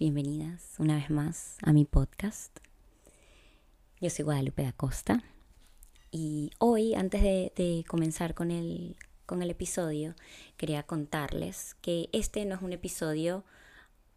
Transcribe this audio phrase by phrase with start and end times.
[0.00, 2.58] Bienvenidas una vez más a mi podcast.
[4.00, 5.22] Yo soy Guadalupe da Costa
[6.10, 10.16] y hoy, antes de, comenzar con el, con el episodio,
[10.56, 13.44] quería contarles que este no es un episodio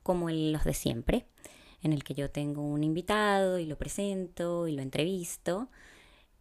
[0.02, 1.28] como los de siempre,
[1.84, 5.70] en el que yo tengo un invitado y lo presento y lo entrevisto.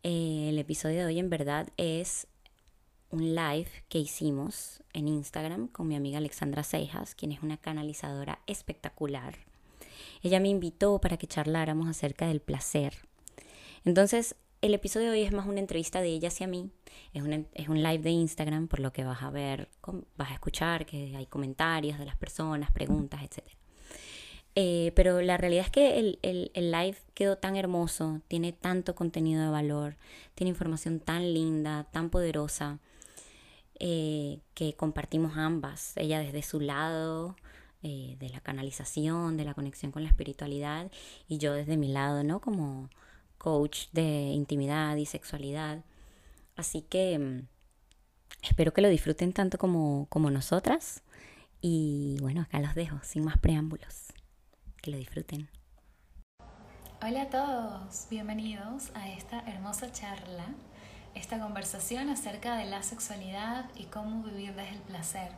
[0.02, 2.26] Eh, el episodio de hoy en verdad es
[3.16, 8.40] un live que hicimos en Instagram con mi amiga Alexandra Cejas, quien es una canalizadora
[8.46, 9.38] espectacular.
[10.22, 12.94] Ella me invitó para que charláramos acerca del placer.
[13.84, 16.70] Entonces, el episodio de hoy es más una entrevista de ella hacia mí.
[17.14, 19.68] Es, es un live de Instagram, por lo que vas a ver,
[20.16, 23.44] vas a escuchar que hay comentarios de las personas, preguntas, etc.
[24.54, 29.42] Eh, pero la realidad es que el, el, live quedó tan hermoso, tiene tanto contenido
[29.42, 29.96] de valor,
[30.34, 32.78] tiene información tan linda, tan poderosa,
[33.78, 37.36] eh, que compartimos ambas, ella desde su lado
[37.82, 40.90] eh, de la canalización, de la conexión con la espiritualidad
[41.28, 42.40] y yo desde mi lado, ¿no?
[42.40, 42.88] Como
[43.38, 45.84] coach de intimidad y sexualidad.
[46.56, 47.46] Así que mm,
[48.42, 51.02] espero que lo disfruten tanto como, como nosotras
[51.60, 54.06] y bueno, acá los dejo, sin más preámbulos.
[54.82, 55.48] Que lo disfruten.
[57.02, 60.46] Hola a todos, bienvenidos a esta hermosa charla
[61.16, 65.32] esta conversación acerca de la sexualidad y cómo vivir desde el placer.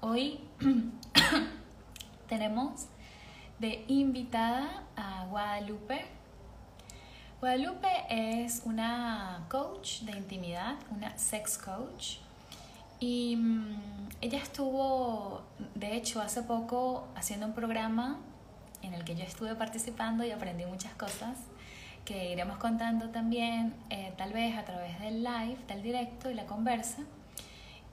[0.00, 0.40] Hoy
[2.28, 2.86] tenemos
[3.58, 6.06] de invitada a Guadalupe.
[7.40, 12.18] Guadalupe es una coach de intimidad, una sex coach.
[13.00, 15.42] Y mm, ella estuvo,
[15.74, 18.18] de hecho, hace poco haciendo un programa
[18.82, 21.36] en el que yo estuve participando y aprendí muchas cosas
[22.06, 26.46] que iremos contando también, eh, tal vez a través del live, del directo y la
[26.46, 27.02] conversa.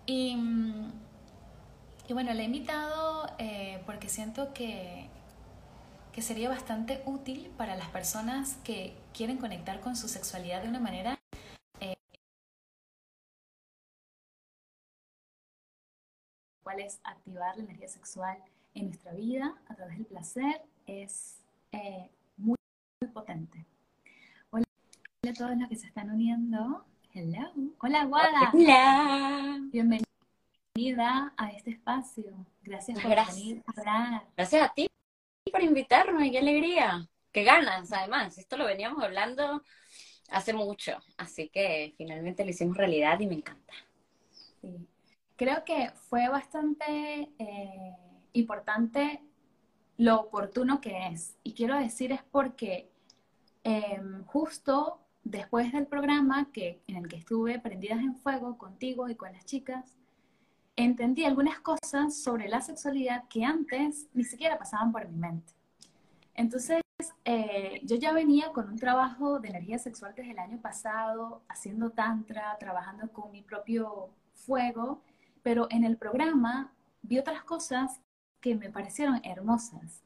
[0.05, 0.91] Y, mm,
[2.09, 5.09] bueno, la he invitado eh, porque siento que,
[6.13, 10.79] que sería bastante útil para las personas que quieren conectar con su sexualidad de una
[10.79, 11.19] manera
[11.79, 11.95] eh,
[16.63, 18.37] cuál es activar la energía sexual
[18.75, 21.39] en nuestra vida a través del placer es
[22.37, 22.57] muy
[23.11, 23.72] potente.
[25.23, 26.83] Hola a todos los que se están uniendo.
[27.13, 27.49] Hello.
[27.79, 28.51] Hola, Guada.
[28.53, 29.57] Hola.
[29.71, 32.45] Bienvenida a este espacio.
[32.61, 34.27] Gracias por venir a hablar.
[34.35, 34.89] Gracias a ti
[35.49, 36.29] por invitarme.
[36.29, 37.07] Qué alegría.
[37.31, 38.37] Qué ganas, además.
[38.37, 39.63] Esto lo veníamos hablando
[40.29, 40.97] hace mucho.
[41.15, 43.73] Así que finalmente lo hicimos realidad y me encanta.
[44.59, 44.89] Sí.
[45.37, 47.95] Creo que fue bastante eh,
[48.33, 49.23] importante
[49.95, 51.37] lo oportuno que es.
[51.43, 52.91] Y quiero decir es porque
[53.63, 59.15] em, justo después del programa que, en el que estuve prendidas en fuego contigo y
[59.15, 59.97] con las chicas,
[60.75, 65.53] entendí algunas cosas sobre la sexualidad que antes ni siquiera pasaban por mi mente.
[66.35, 66.81] Entonces,
[67.25, 71.91] eh, yo ya venía con un trabajo de energía sexual desde el año pasado, haciendo
[71.91, 75.01] tantra, trabajando con mi propio fuego,
[75.41, 78.01] pero en el programa vi otras cosas
[78.41, 80.03] que me parecieron hermosas.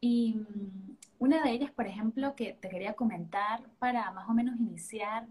[0.00, 4.58] Y mm, una de ellas, por ejemplo, que te quería comentar para más o menos
[4.58, 5.28] iniciar,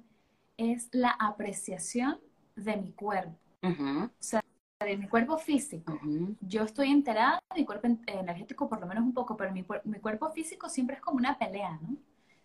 [0.56, 2.18] es la apreciación
[2.56, 3.38] de mi cuerpo.
[3.62, 4.42] O sea,
[4.80, 6.00] de mi cuerpo físico.
[6.40, 10.00] Yo estoy enterada de mi cuerpo energético por lo menos un poco, pero mi, mi,
[10.00, 11.98] cuerpo físico siempre es como una pelea, ¿no?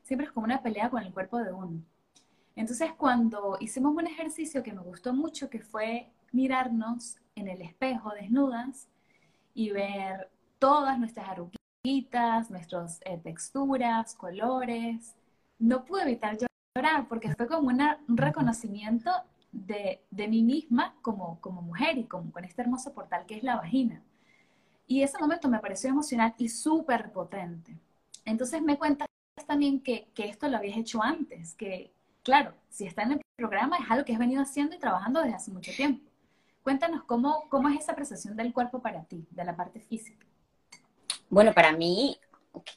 [0.03, 1.81] Siempre es como una pelea con el cuerpo de uno.
[2.57, 8.11] Entonces, cuando hicimos un ejercicio que me gustó mucho, que fue mirarnos en el espejo
[8.11, 8.89] desnudas
[9.55, 11.56] y ver todas nuestras arruguitas,
[12.51, 15.15] nuestras eh, texturas, colores.
[15.59, 16.37] No pude evitar
[16.75, 19.11] llorar porque fue como un reconocimiento
[19.53, 23.43] de, de, mí misma como, como mujer y como, con este hermoso portal que es
[23.43, 24.03] la vagina.
[24.87, 27.77] Y ese momento me pareció emocional y súper potente.
[28.25, 29.09] Entonces me cuentas
[29.47, 31.93] también que, que, esto lo habías hecho antes, que
[32.23, 35.37] claro, si está en el programa es algo que has venido haciendo y trabajando desde
[35.37, 36.05] hace mucho tiempo.
[36.63, 40.26] Cuéntanos cómo, cómo es esa apreciación del cuerpo para ti, de la parte física.
[41.29, 42.19] Bueno, para mí,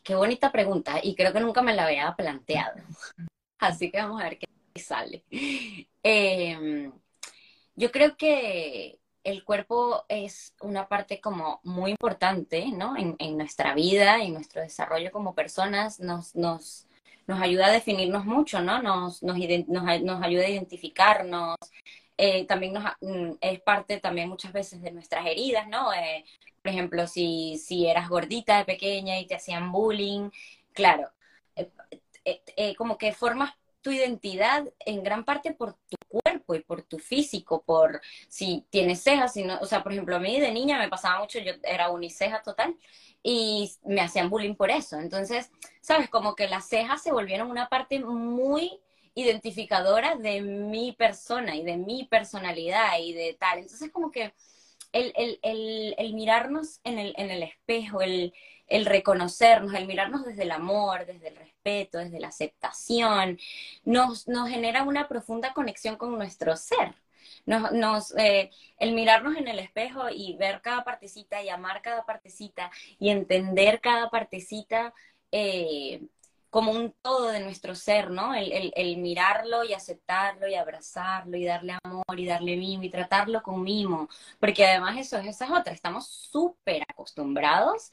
[0.04, 2.82] qué bonita pregunta y creo que nunca me la había planteado.
[3.60, 4.48] Así que vamos a ver qué
[4.80, 5.24] sale.
[6.04, 6.92] Em,
[7.76, 12.96] yo creo que el cuerpo es una parte como muy importante, ¿no?
[12.98, 16.88] En, nuestra vida, en nuestro desarrollo como personas, nos, nos,
[17.28, 18.82] nos ayuda a definirnos mucho, ¿no?
[18.82, 19.38] Nos, nos,
[19.68, 21.58] nos, ayuda a identificarnos.
[22.22, 25.94] Eh, también nos, mm, es parte también muchas veces de nuestras heridas, ¿no?
[25.94, 26.26] Eh,
[26.62, 30.30] por ejemplo, si, si eras gordita de pequeña y te hacían bullying,
[30.74, 31.10] claro,
[32.26, 37.00] eh, como que formas tu identidad en gran parte por tu cuerpo y por tu
[37.00, 40.78] físico, por si tienes cejas, si no, o sea, por ejemplo, a mí de niña
[40.78, 42.76] me pasaba mucho, yo era uniceja total
[43.24, 45.00] y me hacían bullying por eso.
[45.00, 48.82] Entonces, sabes, como que las cejas se volvieron una parte muy
[49.22, 53.60] identificadora de mi persona y de mi personalidad y de tal.
[53.60, 54.34] Entonces, como que
[54.92, 58.34] el, el, el, el mirarnos en el, en el espejo, el,
[58.68, 63.40] el reconocernos, el mirarnos desde el amor, desde el respeto, desde la aceptación,
[63.84, 66.96] nos, nos genera una profunda conexión con nuestro ser.
[67.46, 72.06] Nos, nos eh, el mirarnos en el espejo y ver cada partecita y amar cada
[72.06, 74.94] partecita y entender cada partecita
[75.32, 76.02] eh,
[76.50, 78.34] como un todo de nuestro ser, ¿no?
[78.34, 83.44] El, el, mirarlo y aceptarlo y abrazarlo y darle amor y darle mimo y tratarlo
[83.44, 84.10] con mimo,
[84.40, 87.92] porque además eso, esa es otra, estamos súper acostumbrados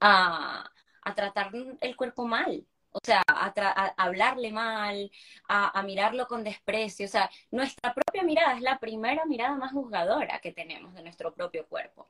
[0.00, 0.70] a,
[1.02, 3.52] a, tratar el cuerpo mal, o sea, a,
[3.96, 5.10] hablarle mal,
[5.48, 10.40] a, mirarlo con desprecio, o sea, nuestra propia mirada es la primera mirada más juzgadora
[10.40, 12.08] que tenemos de nuestro propio cuerpo.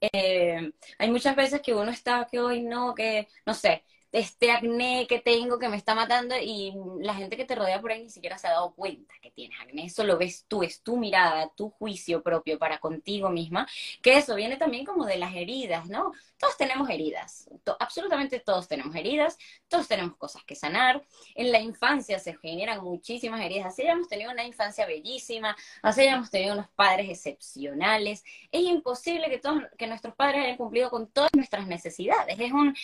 [0.00, 3.84] Eh, hay muchas veces que uno está que hoy no, que no sé,
[4.14, 7.90] este acné que tengo que me está matando y la gente que te rodea por
[7.90, 9.86] ahí ni siquiera se ha dado cuenta que tienes acné.
[9.86, 13.66] Eso lo ves tú, es tu mirada, tu juicio propio para contigo misma,
[14.02, 16.12] que eso viene también como de las heridas, ¿no?
[16.38, 17.50] Todos tenemos heridas,
[17.80, 21.02] absolutamente todos tenemos heridas, todos tenemos cosas que sanar.
[21.34, 26.30] En la infancia se generan muchísimas heridas, así hayamos tenido una infancia bellísima, así hayamos
[26.30, 28.22] tenido unos padres excepcionales.
[28.52, 32.38] Es imposible que, todos, que nuestros padres hayan cumplido con todas nuestras necesidades.
[32.38, 32.76] Es un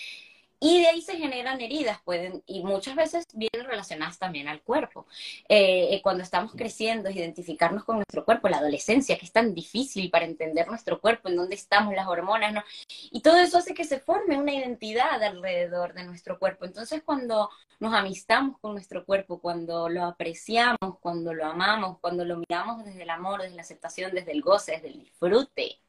[0.61, 5.07] y de ahí se generan heridas, pueden, y muchas veces vienen relacionadas también al cuerpo.
[5.49, 10.11] Eh, eh, cuando estamos creciendo, identificarnos con nuestro cuerpo, la adolescencia, que es tan difícil
[10.11, 12.62] para entender nuestro cuerpo, en dónde estamos, las hormonas, ¿no?
[13.11, 16.67] Y todo eso hace que se forme una identidad alrededor de nuestro cuerpo.
[16.67, 17.49] Entonces, cuando
[17.79, 23.03] nos amistamos con nuestro cuerpo, cuando lo apreciamos, cuando lo amamos, cuando lo miramos desde
[23.05, 25.81] el amor, desde la aceptación, desde el goce, desde el disfrute,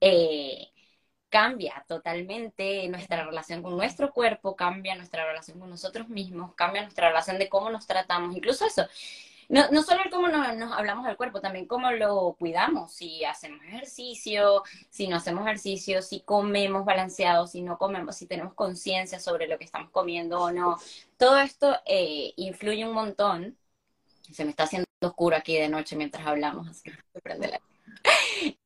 [0.00, 0.68] eh,
[1.36, 7.08] cambia totalmente nuestra relación con nuestro cuerpo, cambia nuestra relación con nosotros mismos, cambia nuestra
[7.08, 8.86] relación de cómo nos tratamos, incluso eso.
[9.50, 13.62] No, no solo el cómo nos, hablamos del cuerpo, también cómo lo cuidamos, si hacemos
[13.66, 19.46] ejercicio, si no hacemos ejercicio, si comemos balanceado, si no comemos, si tenemos conciencia sobre
[19.46, 20.78] lo que estamos comiendo o no.
[21.18, 23.58] Todo esto eh, influye un montón.
[24.32, 27.60] Se me está haciendo oscuro aquí de noche mientras hablamos, así que prende la...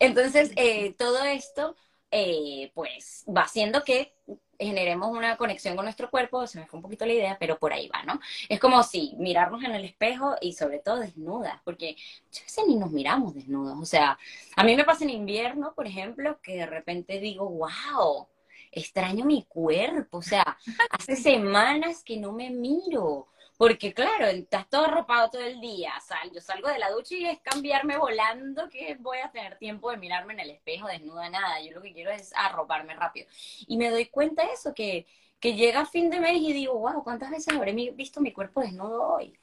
[0.00, 1.76] Entonces, eh, todo esto
[2.10, 4.14] eh, pues va haciendo que
[4.58, 7.72] generemos una conexión con nuestro cuerpo, se me fue un poquito la idea, pero por
[7.72, 8.20] ahí va, ¿no?
[8.48, 12.76] Es como si mirarnos en el espejo y sobre todo desnudas, porque muchas veces ni
[12.76, 14.18] nos miramos desnudos, o sea,
[14.56, 18.26] a mí me pasa en invierno, por ejemplo, que de repente digo, wow,
[18.72, 20.58] extraño mi cuerpo, o sea,
[20.90, 23.28] hace semanas que no me miro,
[23.58, 25.92] porque claro, estás todo arropado todo el día.
[26.00, 29.90] Sal, yo salgo de la ducha y es cambiarme volando que voy a tener tiempo
[29.90, 31.60] de mirarme en el espejo desnuda, nada.
[31.60, 33.26] Yo lo que quiero es arroparme rápido.
[33.66, 35.06] Y me doy cuenta de eso, que,
[35.40, 39.14] que llega fin de mes y digo, wow, ¿cuántas veces habré visto mi cuerpo desnudo
[39.14, 39.36] hoy?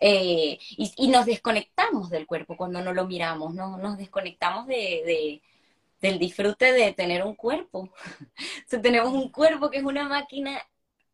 [0.00, 3.76] Eh, y, nos desconectamos del cuerpo cuando no lo miramos, ¿no?
[3.78, 5.42] nos desconectamos de,
[6.00, 7.92] del disfrute de tener un cuerpo.
[8.72, 10.58] o tenemos un cuerpo que es una máquina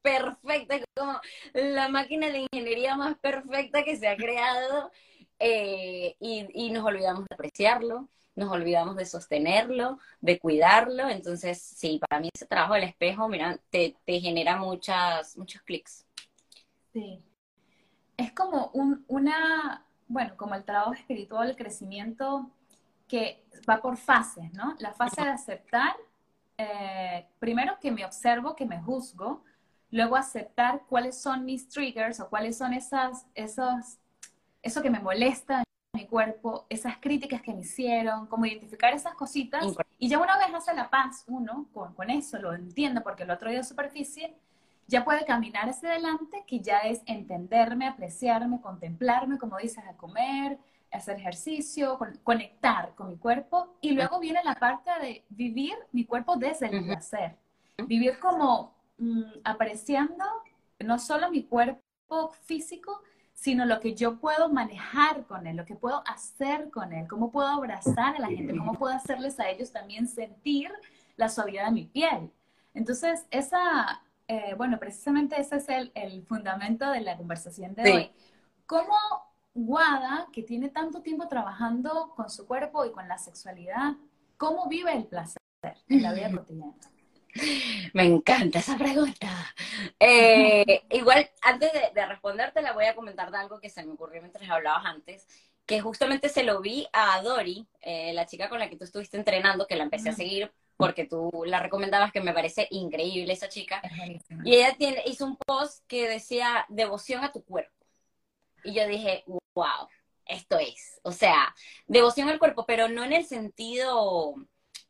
[0.05, 1.19] perfecta, como
[1.55, 4.93] la máquina de ingeniería más perfecta que se ha creado,
[5.39, 11.09] eh, y, nos olvidamos de apreciarlo, nos olvidamos de sostenerlo, de cuidarlo.
[11.09, 16.07] Entonces, sí, para mí ese trabajo del espejo, mira, te, genera muchas, muchos clics.
[16.93, 17.25] Sí.
[18.19, 22.51] Es como un, una, bueno, como el trabajo espiritual, el crecimiento
[23.09, 24.77] que va por fases, ¿no?
[24.79, 25.97] La fase de aceptar,
[26.59, 29.43] eh, primero que me observo, que me juzgo,
[29.95, 33.99] luego aceptar cuáles son mis triggers o cuáles son esas, esos,
[34.61, 39.15] eso que me molesta en mi cuerpo, esas críticas que me hicieron, como identificar esas
[39.15, 39.65] cositas.
[40.01, 43.35] Y ya una vez hace la paz uno con, con eso, lo entiende porque lo
[43.35, 44.35] otro día de superficie,
[44.89, 50.59] ya puede caminar hacia adelante, que ya es entenderme, apreciarme, contemplarme, como dices, a comer,
[50.91, 53.77] hacer ejercicio, conectar con mi cuerpo.
[53.81, 57.37] Y luego viene la parte de vivir mi cuerpo desde el placer.
[57.87, 60.25] Vivir como Mm, apreciando
[60.79, 65.75] no solo mi cuerpo físico, sino lo que yo puedo manejar con él, lo que
[65.75, 69.73] puedo hacer con él, cómo puedo abrazar a la gente, cómo puedo hacerles a ellos
[69.73, 70.71] también sentir
[71.17, 72.31] la suavidad de mi piel.
[72.73, 78.11] Entonces, esa, eh, bueno, precisamente ese es el, el, fundamento de la conversación de hoy.
[78.67, 78.95] ¿Cómo
[79.55, 83.95] Guada, que tiene tanto tiempo trabajando con su cuerpo y con la sexualidad,
[84.37, 85.41] cómo vive el placer
[85.89, 86.75] en la vida cotidiana?
[87.93, 89.29] Me encanta esa pregunta.
[89.99, 93.93] Eh, igual, antes de, de, responderte, la voy a comentar de algo que se me
[93.93, 95.27] ocurrió mientras hablabas antes,
[95.67, 99.17] que justamente se lo vi a Dori, eh, la chica con la que tú estuviste
[99.17, 103.49] entrenando, que la empecé a seguir porque tú la recomendabas, que me parece increíble esa
[103.49, 103.81] chica.
[104.45, 107.73] Y ella tiene, hizo un post que decía devoción a tu cuerpo.
[108.65, 109.25] Y yo dije,
[109.55, 109.89] wow,
[110.27, 111.01] esto es.
[111.03, 111.55] O sea,
[111.87, 114.35] devoción al cuerpo, pero no en el sentido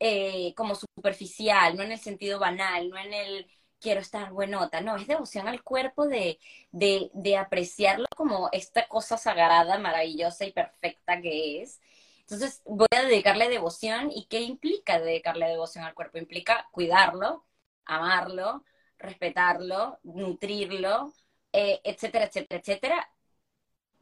[0.07, 3.47] eh, como superficial, no en el sentido banal, no en el
[3.79, 6.39] quiero estar buenota, no, es devoción al cuerpo de,
[6.71, 11.81] de, de apreciarlo como esta cosa sagrada, maravillosa y perfecta que es.
[12.21, 16.17] Entonces voy a dedicarle devoción y ¿qué implica dedicarle devoción al cuerpo?
[16.19, 17.45] Implica cuidarlo,
[17.85, 18.63] amarlo,
[18.99, 21.13] respetarlo, nutrirlo,
[21.51, 23.09] eh, etcétera, etcétera, etcétera.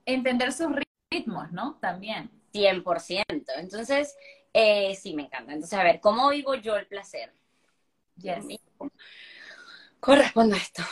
[0.05, 0.67] Entender sus
[1.11, 1.77] ritmos, ¿no?
[1.81, 2.29] También.
[2.53, 3.51] 100%.
[3.57, 4.15] Entonces,
[4.53, 5.53] eh, sí, me encanta.
[5.53, 7.33] Entonces, a ver, ¿cómo vivo yo el placer?
[8.17, 8.45] Yes.
[9.99, 10.83] Correspondo a esto.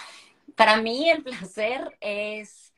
[0.56, 2.74] Para mí el placer es,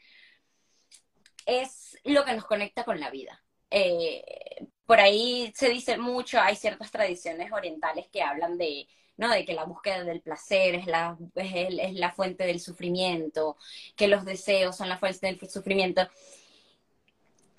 [1.45, 3.41] es lo que nos conecta con la vida.
[3.69, 8.87] Eh, por ahí se dice mucho, hay ciertas tradiciones orientales que hablan de,
[9.17, 9.29] ¿no?
[9.29, 13.57] de que la búsqueda del placer es la, es, la fuente del sufrimiento,
[13.95, 16.07] que los deseos son la fuente del sufrimiento.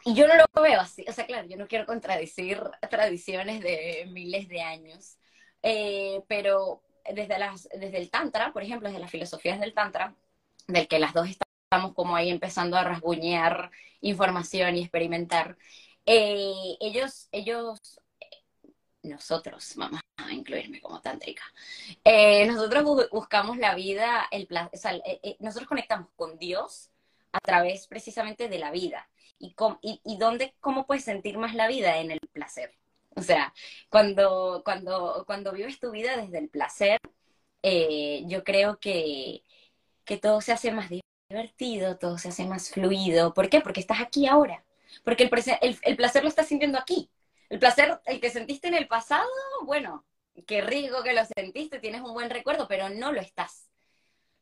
[0.04, 4.06] Y yo no lo veo así, o sea, claro, yo no quiero contradecir tradiciones de
[4.10, 5.18] miles de años,
[5.62, 6.82] eh, pero
[7.12, 10.14] desde, las, desde el Tantra, por ejemplo, desde las filosofías del Tantra,
[10.66, 13.70] del que las dos estamos como ahí empezando a rasguñar
[14.00, 15.56] información y experimentar,
[16.06, 18.00] eh, ellos, ellos,
[19.02, 21.44] nosotros, vamos a incluirme como tántrica,
[22.04, 24.48] eh, nosotros buscamos la vida, el
[25.04, 26.90] eh, nosotros conectamos con Dios
[27.32, 29.08] a través precisamente de la vida.
[29.82, 31.98] ¿Y, dónde, cómo puedes sentir más la vida?
[31.98, 32.72] En el placer.
[33.16, 33.52] O sea,
[33.90, 36.98] cuando, cuando, cuando vives tu vida desde el placer,
[38.26, 39.44] yo creo que,
[40.04, 40.90] que todo se hace más
[41.30, 43.34] divertido, todo se hace más fluido.
[43.34, 43.60] ¿Por qué?
[43.60, 44.64] Porque estás aquí ahora.
[45.04, 47.10] Porque el, el, placer lo estás sintiendo aquí.
[47.48, 49.28] El placer, el que sentiste en el pasado,
[49.64, 50.04] bueno,
[50.46, 53.68] qué rico que lo sentiste, tienes un buen recuerdo, pero no lo estás.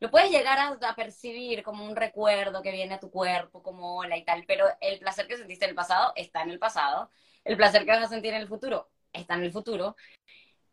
[0.02, 4.16] Lo puedes llegar a, percibir como un recuerdo que viene a tu cuerpo, como hola
[4.16, 7.08] y tal, pero el placer que sentiste en el pasado está en el pasado.
[7.44, 9.94] El placer que vas a sentir en el futuro está en el futuro.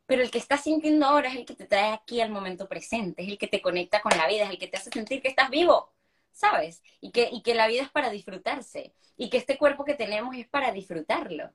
[0.08, 3.22] Pero el que estás sintiendo ahora es el que te trae aquí al momento presente,
[3.22, 5.28] es el que te conecta con la vida, es el que te hace sentir que
[5.28, 5.94] estás vivo.
[6.32, 6.82] ¿sabes?
[7.02, 10.36] Y que, y que la vida es para disfrutarse y que este cuerpo que tenemos
[10.36, 11.52] es para disfrutarlo.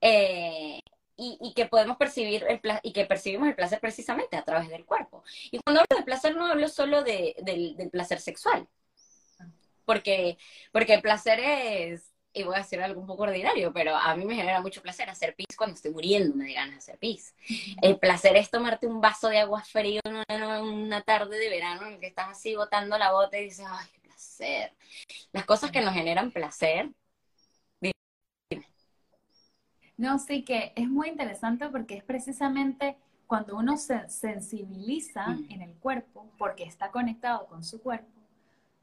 [0.00, 0.80] Eh,
[1.16, 4.84] y, y, que podemos percibir el y que percibimos el placer precisamente a través del
[4.84, 5.24] cuerpo.
[5.50, 8.68] Y cuando hablo de placer no hablo solo de, del, del placer sexual,
[9.84, 10.38] porque,
[10.72, 14.24] porque el placer es, y voy a decir algo un poco ordinario, pero a mí
[14.24, 17.34] me genera mucho placer hacer pis cuando estoy muriendo, me digan hacer pis.
[17.82, 21.86] El placer es tomarte un vaso de agua frío en una, una tarde de verano
[21.86, 23.88] en que estás así botando la bota y dices, ay,
[25.32, 26.90] las cosas que nos generan placer.
[30.02, 32.96] No, sí que es muy interesante porque es precisamente
[33.28, 38.10] cuando uno se sensibiliza en el cuerpo, porque está conectado con su cuerpo,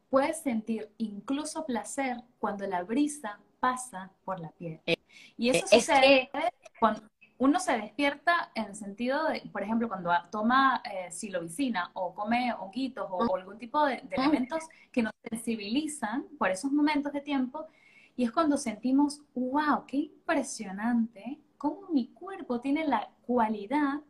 [0.08, 4.80] puedes sentir incluso placer cuando la brisa pasa por la piel.
[4.86, 4.96] Eh,
[5.36, 6.30] y eso sucede
[6.78, 7.02] cuando
[7.36, 12.54] uno se despierta en el sentido de, por ejemplo, cuando toma eh, silovicina o come
[12.54, 17.66] honguitos o, algún tipo de, elementos que nos sensibilizan por esos momentos de tiempo,
[18.20, 24.02] y es cuando sentimos, wow, qué impresionante cómo mi cuerpo tiene la cualidad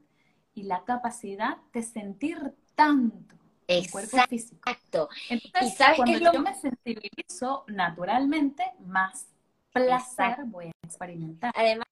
[0.52, 3.36] y la capacidad de sentir tanto.
[3.68, 4.56] El cuerpo físico.
[4.66, 5.08] Exacto.
[5.28, 9.28] Entonces, ¿Y sabes cuando yo me sensibilizo naturalmente, más
[9.72, 11.52] placer voy a experimentar.
[11.54, 11.86] Además,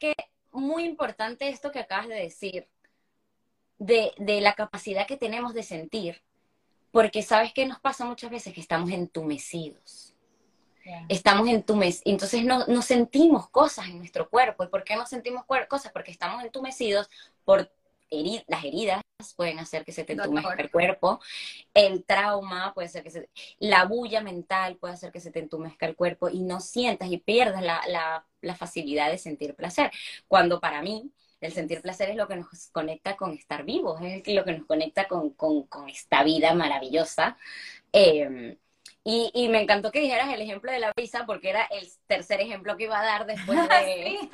[0.00, 0.14] que
[0.50, 2.66] muy importante esto que acabas de decir,
[3.78, 6.22] de, de la capacidad que tenemos de sentir,
[6.90, 10.15] porque sabes que nos pasa muchas veces que estamos entumecidos.
[11.08, 14.64] Estamos entumecidos, entonces no, no, sentimos cosas en nuestro cuerpo.
[14.64, 15.92] ¿Y por qué no sentimos cosas?
[15.92, 17.08] Porque estamos entumecidos
[17.44, 17.70] por
[18.10, 19.02] las heridas
[19.34, 21.20] pueden hacer que se te entumezca el cuerpo,
[21.74, 25.86] el trauma puede hacer que se, la bulla mental puede hacer que se te entumezca
[25.86, 28.26] el cuerpo y no sientas y pierdas la,
[28.56, 29.90] facilidad de sentir placer.
[30.28, 34.26] Cuando para mí el sentir placer es lo que nos conecta con estar vivos, es
[34.28, 35.34] lo que nos conecta con,
[35.88, 37.36] esta vida maravillosa.
[37.92, 38.56] Em,
[39.08, 42.76] y, me encantó que dijeras el ejemplo de la brisa porque era el tercer ejemplo
[42.76, 44.28] que iba a dar después de...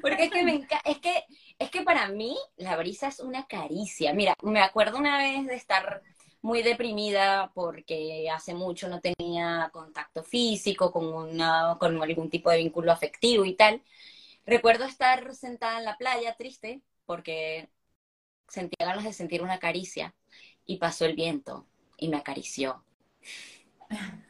[0.00, 1.24] porque es que, me es que
[1.58, 4.14] es que para mí la brisa es una caricia.
[4.14, 6.02] Mira, me acuerdo una vez de estar
[6.40, 12.56] muy deprimida porque hace mucho no tenía contacto físico con, una, con algún tipo de
[12.56, 13.82] vínculo afectivo y tal.
[14.46, 17.68] Recuerdo estar sentada en la playa triste porque
[18.48, 20.14] sentía ganas de sentir una caricia
[20.64, 21.66] y pasó el viento
[21.98, 22.82] y me acarició.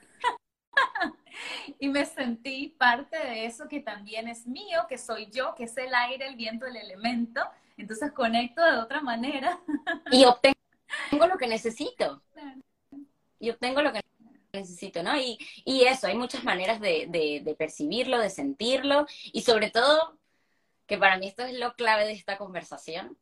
[1.79, 5.77] y me sentí parte de eso que también es mío, que soy yo, que es
[5.77, 7.41] el aire, el viento, el elemento.
[7.77, 9.61] Entonces conecto de otra manera.
[10.11, 12.23] y obtengo lo que necesito.
[13.39, 14.03] Y obtengo lo que
[14.53, 15.17] necesito, ¿no?
[15.17, 20.19] Y, y eso, hay muchas maneras de, de, percibirlo, de sentirlo, y sobre todo,
[20.87, 23.17] que para mí esto es lo clave de esta conversación,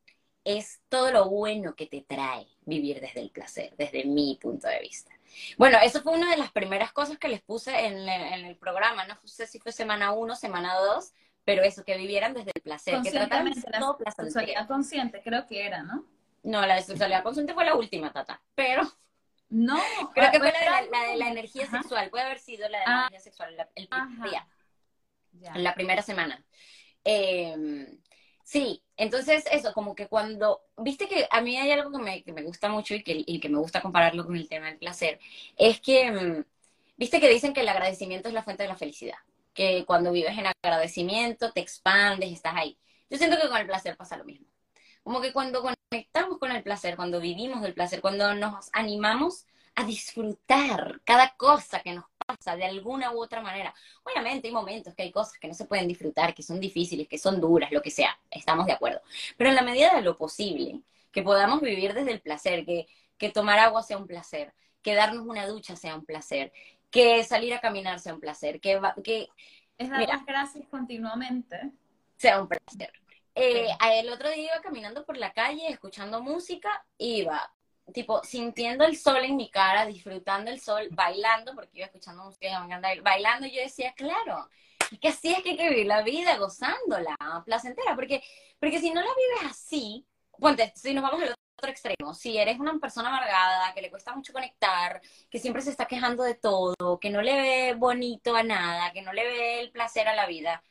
[0.47, 4.79] es todo lo bueno que te trae vivir desde el placer, desde mi punto de
[4.79, 5.11] vista.
[5.57, 9.17] Bueno, eso fue una de las primeras cosas que les puse en, el programa, no
[9.25, 11.11] sé si fue semana uno, semana dos,
[11.43, 15.65] pero eso, que vivieran desde el placer, que trataran todo La sexualidad consciente, creo que
[15.65, 16.05] era, ¿no?
[16.43, 18.83] No, la de sexualidad consciente fue la última, Tata, pero...
[19.49, 19.77] No.
[20.13, 22.99] Creo que fue la de la, energía sexual, puede haber sido la de la ah.
[23.07, 24.47] energía sexual, el primer día,
[25.55, 26.43] en la primera semana.
[27.05, 27.87] Eh,
[28.47, 32.33] Sí, entonces eso, como que cuando, viste que a mí hay algo que me, que
[32.33, 35.19] me gusta mucho y que, y que, me gusta compararlo con el tema del placer,
[35.55, 36.43] es que, mm,
[36.97, 39.17] viste que dicen que el agradecimiento es la fuente de la felicidad,
[39.53, 42.77] que cuando vives en agradecimiento te expandes, estás ahí.
[43.09, 44.47] Yo siento que con el placer pasa lo mismo.
[45.03, 49.45] Como que cuando conectamos con el placer, cuando vivimos del placer, cuando nos animamos
[49.77, 52.05] a disfrutar cada cosa que nos
[52.57, 53.73] de alguna u otra manera.
[54.03, 57.17] Obviamente hay momentos que hay cosas que no se pueden disfrutar, que son difíciles, que
[57.17, 58.99] son duras, lo que sea, estamos de acuerdo.
[59.37, 60.81] Pero en la medida de lo posible,
[61.11, 65.25] que podamos vivir desde el placer, que, que tomar agua sea un placer, que darnos
[65.25, 66.51] una ducha sea un placer,
[66.89, 68.81] que salir a caminar sea un placer, que...
[69.03, 69.29] que
[69.77, 71.71] es dar las gracias continuamente.
[72.17, 72.91] Sea un placer.
[73.35, 77.53] Eh, el otro día iba caminando por la calle, escuchando música, iba
[77.93, 82.59] tipo, sintiendo el sol en mi cara, disfrutando el sol, bailando, porque iba escuchando música,
[82.59, 84.49] me encanta bailando, y yo decía, claro,
[84.91, 88.23] es que así es que hay que vivir la vida, gozándola, placentera, porque,
[88.59, 90.05] porque si no la vives así,
[90.39, 94.15] ponte, si nos vamos al otro extremo, si eres una persona amargada, que le cuesta
[94.15, 98.43] mucho conectar, que siempre se está quejando de todo, que no le ve bonito a
[98.43, 100.63] nada, que no le ve el placer a la vida,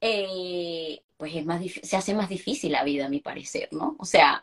[0.00, 3.96] eh, pues es más se hace más difícil la vida, a mi parecer, ¿no?
[3.98, 4.42] O sea,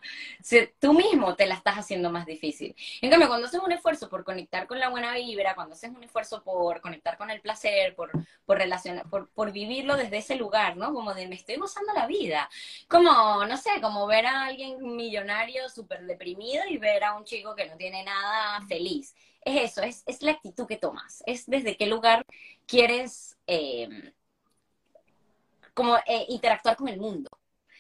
[0.80, 2.76] tú mismo te la estás haciendo más difícil.
[3.02, 6.04] En cambio, cuando haces un esfuerzo por conectar con la buena vibra, cuando haces un
[6.04, 8.12] esfuerzo por conectar con el placer, por,
[8.46, 10.94] por relacionar, por, por vivirlo desde ese lugar, ¿no?
[10.94, 12.50] Como de me estoy gozando la vida.
[12.90, 17.56] Como, no sé, como ver a alguien millonario súper deprimido y ver a un chico
[17.56, 19.16] que no tiene nada feliz.
[19.42, 22.26] Es eso, es, es la actitud que tomas, es desde qué lugar
[22.66, 23.38] quieres...
[23.48, 24.14] Eh,
[25.76, 27.30] como eh, interactuar con el mundo.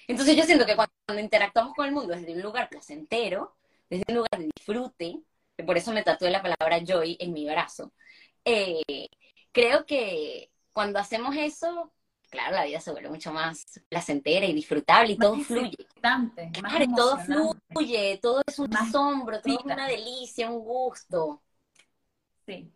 [0.07, 3.55] Entonces yo siento que cuando, interactuamos con el mundo desde un lugar placentero,
[3.89, 5.19] desde un lugar de disfrute,
[5.57, 7.91] que por eso me tatué la palabra joy en mi brazo,
[8.43, 9.07] eh,
[9.51, 11.93] creo que cuando hacemos eso,
[12.29, 15.87] claro, la vida se vuelve mucho más placentera y disfrutable y todo fluye.
[16.01, 21.41] Claro, todo fluye, todo es un asombro, todo es una delicia, un gusto.
[22.45, 22.71] Sí,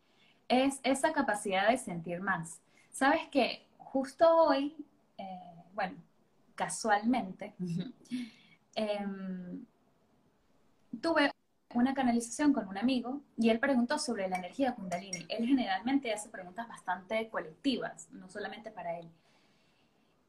[0.47, 2.62] es esa capacidad de sentir más.
[2.89, 3.67] ¿Sabes qué?
[3.77, 4.75] Justo hoy
[5.19, 5.97] eh, bueno,
[6.55, 7.53] casualmente,
[8.75, 9.65] em,
[11.01, 11.32] tuve
[11.73, 15.25] una canalización con un amigo y él preguntó sobre la energía Kundalini.
[15.29, 19.10] Él generalmente hace preguntas bastante colectivas, no solamente para él.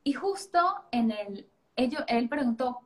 [0.04, 0.58] Y justo
[0.90, 2.80] en el, ello, él preguntó,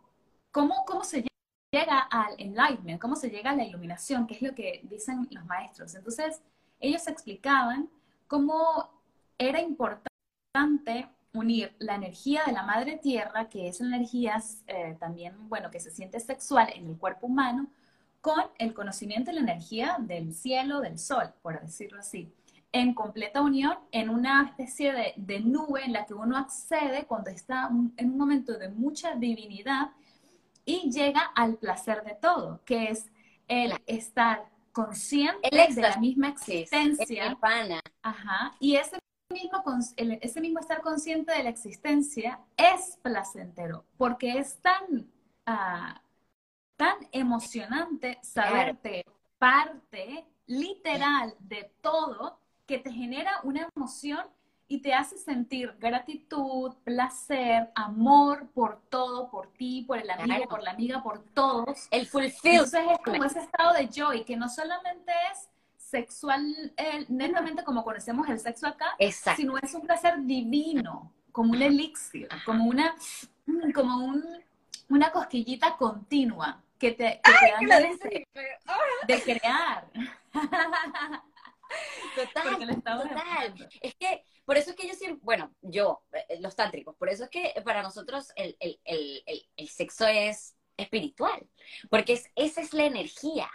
[0.51, 1.25] ¿cómo, ¿cómo se
[1.73, 3.01] llega al enlightenment?
[3.01, 4.27] ¿Cómo se llega a la iluminación?
[4.27, 5.95] ¿Qué es lo que dicen los maestros?
[5.95, 6.43] Entonces,
[6.81, 7.89] ellos explicaban
[8.29, 8.91] cómo
[9.39, 15.71] era importante unir la energía de la madre tierra, que es energía eh, también, bueno,
[15.71, 17.67] que se siente sexual en el cuerpo humano,
[18.21, 22.33] con el conocimiento y la energía del cielo, del sol, por decirlo así,
[22.73, 27.31] en completa unión, en una especie de, de nube en la que uno accede cuando
[27.31, 29.91] está en un momento de mucha divinidad
[30.65, 33.07] y llega al placer de todo, que es
[33.49, 37.37] el estar consciente de la misma existencia.
[38.03, 38.99] Ajá, y ese
[39.35, 39.63] mismo,
[39.97, 45.11] ese mismo estar consciente de la existencia es placentero, porque es tan,
[45.45, 46.01] ah,
[46.77, 49.05] tan emocionante saberte
[49.39, 54.27] parte literal de todo que te genera una emoción
[54.67, 60.63] y te hace sentir gratitud, placer, amor por todo, por ti, por el amigo, por
[60.63, 61.87] la amiga, por todos.
[61.91, 62.53] El fulfill.
[62.53, 65.51] Entonces es como ese estado de joy que no solamente es
[65.95, 66.43] sexual
[66.77, 68.97] eh, netamente como conocemos el sexo acá,
[69.37, 72.97] sino es un placer divino, como un elixir, como una,
[73.73, 74.25] como un,
[74.89, 77.21] una cosquillita continua que te,
[77.61, 78.27] que da de,
[79.07, 79.87] de crear.
[82.15, 83.69] Total, total.
[83.81, 87.25] Es que, por eso es que yo siempre, bueno, yo, eh, los tántricos, por eso
[87.25, 89.23] es que para nosotros el, el, el,
[89.57, 91.49] el sexo es espiritual,
[91.91, 93.51] porque esa es la energía,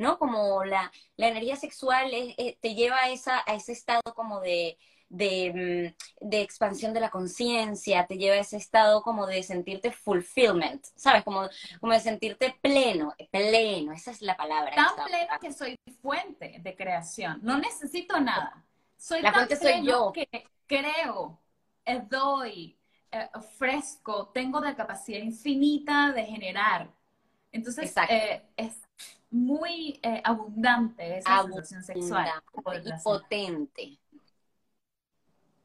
[0.00, 0.18] ¿no?
[0.18, 2.10] Como la, la energía sexual
[2.60, 4.78] te lleva a, esa, a ese estado como de,
[5.10, 9.90] de, mm, de expansión de la conciencia, te lleva a ese estado como de sentirte
[9.90, 11.22] fulfillment, ¿sabes?
[11.24, 11.48] Como,
[11.80, 14.74] como de sentirte pleno, pleno, esa es la palabra.
[14.74, 18.64] Tan pleno que soy fuente de creación, no necesito nada.
[18.96, 20.12] Soy la fuente soy yo.
[20.12, 20.28] que
[20.66, 21.40] creo,
[21.84, 22.78] eh, doy,
[23.10, 26.90] eh, ofrezco, tengo la capacidad infinita de generar.
[27.52, 28.80] Entonces, eh, es
[29.30, 32.28] muy abundante esa sensación sexual.
[32.84, 34.00] Y potente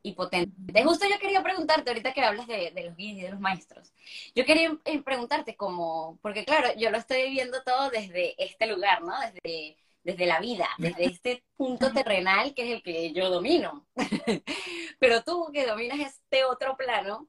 [0.05, 0.83] y potente.
[0.83, 3.91] Justo yo quería preguntarte, ahorita que hablas de, los guías y de los maestros,
[4.35, 9.01] yo quería eh, preguntarte como, porque claro, yo lo estoy viendo todo desde este lugar,
[9.01, 9.15] ¿no?
[9.19, 13.87] Desde, desde la vida, desde este punto terrenal que es el que yo domino.
[14.99, 17.27] Pero tú que dominas este otro plano,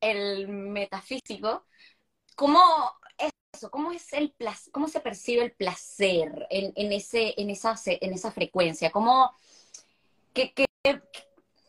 [0.00, 1.64] el metafísico,
[2.34, 2.60] ¿cómo
[3.70, 4.34] ¿Cómo es el
[4.72, 8.90] cómo se percibe el placer en, ese, en esa, en esa frecuencia?
[8.90, 9.32] ¿Cómo,
[10.32, 10.52] qué,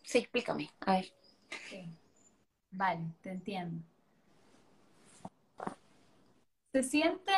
[0.04, 1.13] Sí, explícame, a ver.
[2.71, 3.84] Vale, te entiendo.
[6.71, 7.34] Se siente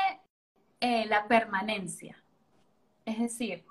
[0.79, 2.21] eh, la permanencia.
[3.05, 3.65] Es decir,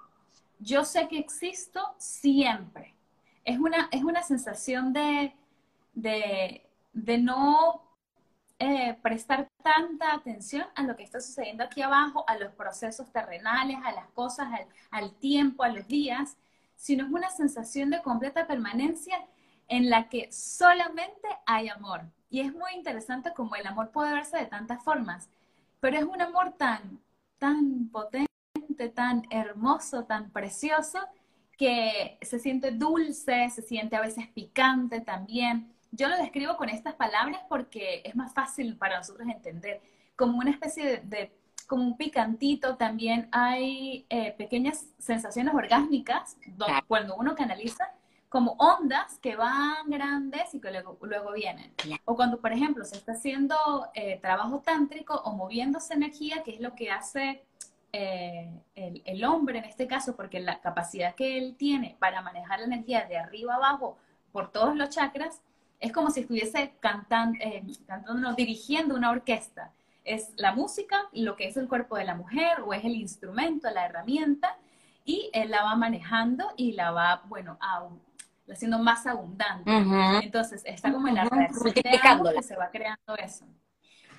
[0.59, 2.97] yo sé que existo siempre.
[3.45, 5.33] Es una, es una sensación de,
[5.95, 7.88] de, no
[8.61, 13.77] eh, prestar tanta atención a lo que está sucediendo aquí abajo, a los procesos terrenales,
[13.85, 14.49] a las cosas,
[14.91, 16.37] al, tiempo, a los días,
[16.75, 19.25] sino es una sensación de completa permanencia
[19.69, 22.03] en la que solamente hay amor.
[22.31, 25.29] Y es muy interesante como el amor puede verse de tantas formas,
[25.81, 27.01] pero es un amor tan,
[27.39, 30.99] tan potente, tan hermoso, tan precioso,
[31.57, 35.73] que se siente dulce, se siente a veces picante también.
[35.91, 39.81] Yo lo describo con estas palabras porque es más fácil para nosotros entender,
[40.17, 41.33] como una especie de
[41.69, 46.39] como un picantito, también hay eh, pequeñas sensaciones orgásmicas
[46.89, 47.93] cuando uno canaliza
[48.31, 51.73] como ondas que van grandes y que luego, luego vienen.
[52.07, 53.55] O cuando, por ejemplo, se está haciendo
[53.95, 57.45] eh, trabajo tántrico o moviéndose energía, que es lo que hace
[57.93, 62.61] eh, el, el, hombre en este caso, porque la capacidad que él tiene para manejar
[62.61, 63.99] la energía de arriba abajo
[64.33, 65.43] por todos los chakras,
[65.81, 67.39] es como si estuviese cantando,
[67.87, 69.73] cantando dirigiendo una orquesta
[70.09, 73.71] es la música, lo que es el cuerpo de la mujer o es el instrumento,
[73.71, 74.57] la herramienta,
[75.05, 77.59] y él la va manejando y la va, bueno,
[78.51, 79.71] haciendo más abundante.
[80.23, 83.47] Entonces, está como en la reacción que se va creando eso.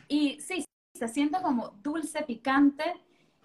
[0.07, 2.83] Y sí, se siente como dulce, picante.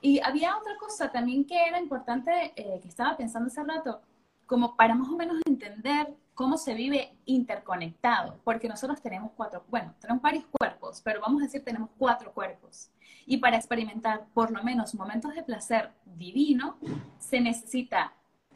[0.00, 4.03] Y había otra cosa también que era importante, eh, que estaba pensando hace rato,
[4.46, 9.94] como para más o menos entender cómo se vive interconectado, porque nosotros tenemos cuatro, bueno,
[10.01, 12.90] tenemos varios cuerpos, pero vamos a decir tenemos cuatro cuerpos.
[13.27, 16.77] Y para experimentar por lo menos momentos de placer divino,
[17.18, 18.12] se necesita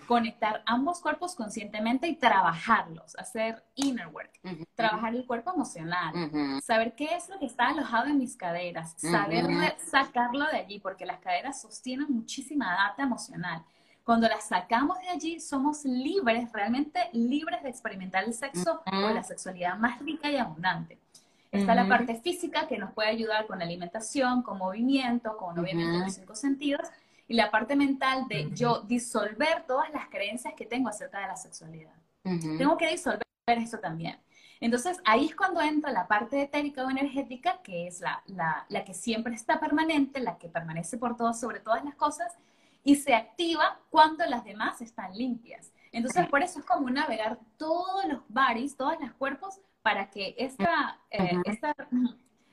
[0.06, 4.40] conectar ambos cuerpos conscientemente y trabajarlos, hacer inner work,
[4.74, 9.46] trabajar el cuerpo emocional, saber qué es lo que está alojado en mis caderas, saber
[9.78, 13.64] sacarlo de allí, porque las caderas sostienen muchísima data emocional.
[14.08, 19.22] Cuando las sacamos de allí, somos libres, realmente libres de experimentar el sexo o la
[19.22, 20.96] sexualidad más rica y abundante.
[21.52, 26.14] Está la parte física que nos puede ayudar con alimentación, con movimiento, con obviamente los
[26.14, 26.88] cinco sentidos,
[27.28, 31.36] y la parte mental de yo disolver todas las creencias que tengo acerca de la
[31.36, 31.92] sexualidad.
[32.22, 34.16] Tengo que disolver eso también.
[34.58, 38.86] Entonces ahí es cuando entra la parte etérica o energética, que es la, la, la
[38.86, 42.32] que siempre está permanente, la que permanece por todo, sobre todas las cosas,
[42.88, 45.70] y se activa cuando las demás están limpias.
[45.92, 50.98] Entonces, por eso es como navegar todos los baris, todos los cuerpos, para que esta,
[51.10, 51.74] eh, esta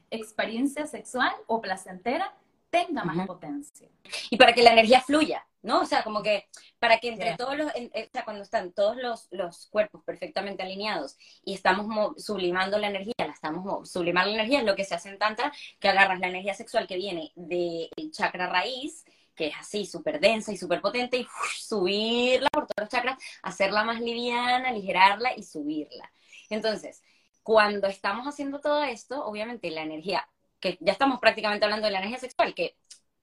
[0.09, 2.33] experiencia sexual o placentera
[2.69, 3.87] tenga más potencia.
[4.29, 5.79] Y para que la energía fluya, ¿no?
[5.79, 9.29] O sea, como que para que entre todos los, o sea, cuando están todos los,
[9.31, 14.65] los, cuerpos perfectamente alineados y estamos sublimando la energía, la estamos sublimando la energía es
[14.65, 18.47] lo que se hace en Tantra, que agarras la energía sexual que viene del chakra
[18.47, 23.17] raíz que es así, súper densa y súper potente, y subirla por todos los chakras,
[23.43, 26.11] hacerla más liviana, aligerarla y subirla.
[26.49, 27.01] Entonces,
[27.43, 30.27] cuando estamos haciendo todo esto, obviamente la energía,
[30.59, 32.75] que ya estamos prácticamente hablando de la energía sexual, que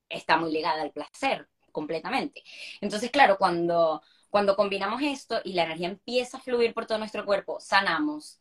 [0.09, 2.43] está muy ligada al placer completamente.
[2.81, 7.25] Entonces, claro, cuando, cuando combinamos esto y la energía empieza a fluir por todo nuestro
[7.25, 8.41] cuerpo, sanamos,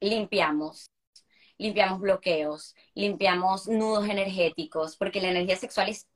[0.00, 0.90] limpiamos,
[1.56, 6.08] limpiamos bloqueos, limpiamos nudos energéticos, porque la energía sexual es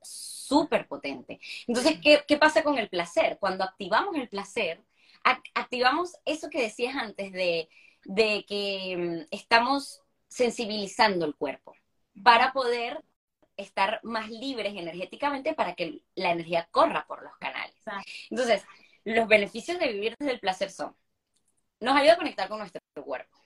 [0.53, 1.39] súper potente.
[1.67, 3.37] Entonces, ¿qué, pasa con el placer?
[3.39, 4.83] Cuando activamos el placer,
[5.55, 7.69] activamos eso que decías antes de,
[8.05, 11.73] de que mm, estamos sensibilizando el cuerpo
[12.23, 13.03] para poder
[13.57, 17.75] estar más libres energéticamente para que la energía corra por los canales.
[18.29, 18.63] Entonces,
[19.05, 20.95] los beneficios de vivir desde el placer son,
[21.79, 23.37] nos ayuda a conectar con nuestro cuerpo,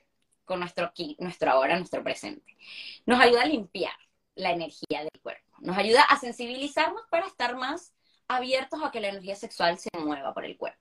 [0.46, 2.58] con nuestro aquí, nuestro ahora, nuestro presente.
[3.06, 3.96] Nos ayuda a limpiar
[4.38, 5.54] la energía del cuerpo.
[5.60, 7.94] Nos ayuda a sensibilizarnos para estar más
[8.28, 10.80] abiertos a que la energía sexual se mueva por el cuerpo.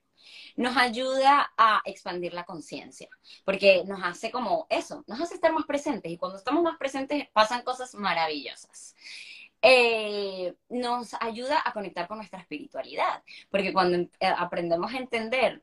[0.56, 3.08] Nos ayuda a expandir la conciencia,
[3.44, 7.28] porque nos hace como eso, nos hace estar más presentes y cuando estamos más presentes
[7.32, 8.94] pasan cosas maravillosas.
[9.62, 15.62] Eh, nos ayuda a conectar con nuestra espiritualidad, porque cuando eh, aprendemos a entender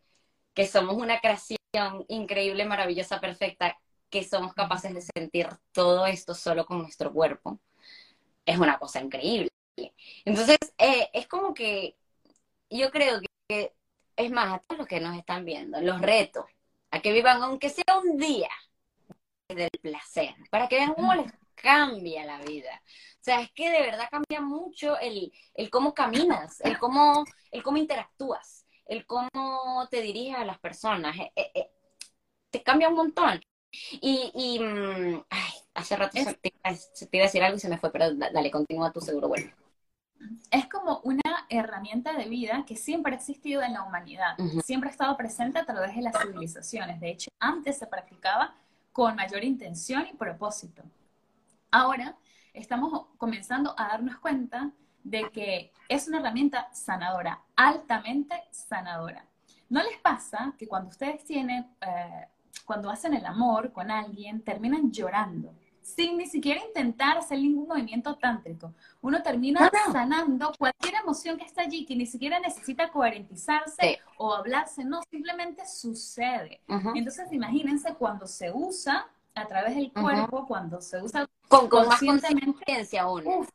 [0.53, 1.57] que somos una creación
[2.07, 3.77] increíble, maravillosa, perfecta,
[4.09, 7.59] que somos capaces de sentir todo esto solo con nuestro cuerpo,
[8.45, 9.49] es una cosa increíble.
[10.25, 11.97] Entonces, eh, es como que
[12.69, 13.73] yo creo que,
[14.15, 16.45] es más, a todos los que nos están viendo, los retos
[16.91, 18.49] a que vivan, aunque sea un día,
[19.49, 22.81] del placer, para que vean cómo les cambia la vida.
[22.85, 27.63] O sea, es que de verdad cambia mucho el, el cómo caminas, el cómo, el
[27.63, 31.15] cómo interactúas, el cómo te diriges a las personas.
[31.35, 31.71] Eh, eh,
[32.49, 33.41] te cambia un montón.
[33.91, 36.53] Y, y mm, ay, hace rato se, te,
[37.11, 39.51] iba a decir algo y se me fue, pero dale, continúa tu seguro, bueno.
[40.51, 44.91] Es como una herramienta de vida que siempre ha existido en la humanidad, siempre ha
[44.91, 46.99] estado presente a través de las civilizaciones.
[47.01, 48.55] De hecho, antes se practicaba
[48.93, 50.83] con mayor intención y propósito.
[51.71, 52.15] Ahora
[52.53, 54.71] estamos comenzando a darnos cuenta
[55.03, 59.25] de que es una herramienta sanadora, altamente sanadora.
[59.69, 62.27] ¿No les pasa que cuando ustedes tienen eh,
[62.65, 68.15] cuando hacen el amor con alguien, terminan llorando, sin ni siquiera intentar hacer ningún movimiento
[68.15, 68.73] tántrico.
[69.01, 74.83] Uno termina sanando cualquier emoción que está allí, que ni siquiera necesita coherentizarse o hablarse,
[74.85, 76.61] no, simplemente sucede.
[76.95, 83.07] Entonces, imagínense cuando se usa a través del cuerpo, cuando se usa con, más conciencia
[83.07, 83.45] uno.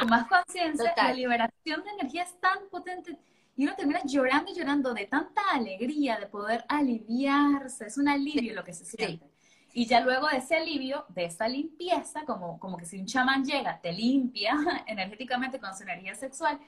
[0.00, 3.16] con más conciencia, la liberación de energía es tan potente
[3.56, 8.54] y uno termina llorando y llorando de tanta alegría de poder aliviarse, es un alivio
[8.54, 9.28] lo que se siente.
[9.74, 13.44] Y ya luego de ese alivio, de esa limpieza, como, como que si un chamán
[13.44, 14.54] llega, te limpia
[14.86, 16.58] energéticamente con su energía sexual,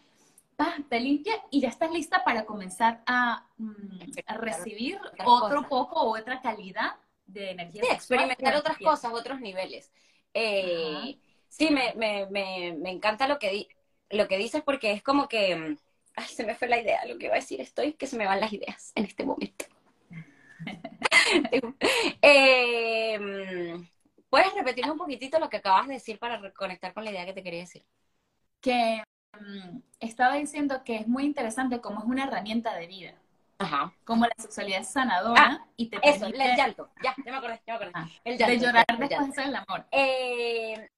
[0.88, 4.00] te limpia y ya estás lista para comenzar a, mm,
[4.38, 9.90] recibir otro poco o otra calidad de energía sí, experimentar otras cosas, otros niveles.
[10.34, 13.68] Eh, sí, me, me, me, me, encanta lo que,
[14.10, 15.76] lo que dices porque es como que mm,
[16.16, 18.26] Ay, se me fue la idea, lo que iba a decir estoy, que se me
[18.26, 19.64] van las ideas en este momento.
[22.22, 23.88] Em,
[24.28, 27.32] ¿Puedes repetirme un poquitito lo que acabas de decir para reconectar con la idea que
[27.32, 27.84] te quería decir?
[28.60, 29.02] Que
[29.38, 33.14] mm, estaba diciendo que es muy interesante como es una herramienta de vida.
[33.58, 33.92] Ajá.
[34.04, 36.90] Como la sexualidad es sanadora ah, y te Eso, el llanto.
[37.02, 37.92] Ya, ya me acordé, ya me acordé.
[37.94, 39.86] Ah, el llanto, de llorar después de hacer el amor.
[39.90, 40.88] Eh,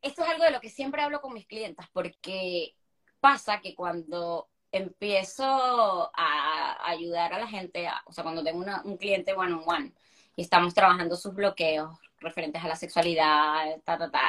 [0.00, 2.74] esto es algo de lo que siempre hablo con mis clientas, porque
[3.20, 9.34] pasa que cuando empiezo a ayudar a la gente, o sea, cuando tengo un cliente
[9.34, 9.92] one on one
[10.34, 13.80] y estamos trabajando sus bloqueos referentes a la sexualidad,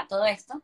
[0.10, 0.62] todo esto,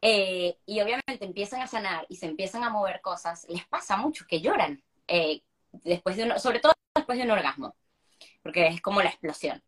[0.00, 4.26] eh, y obviamente empiezan a sanar y se empiezan a mover cosas, les pasa mucho
[4.26, 7.76] que lloran, eh, después de sobre todo después de un orgasmo,
[8.42, 9.62] porque es como la explosión.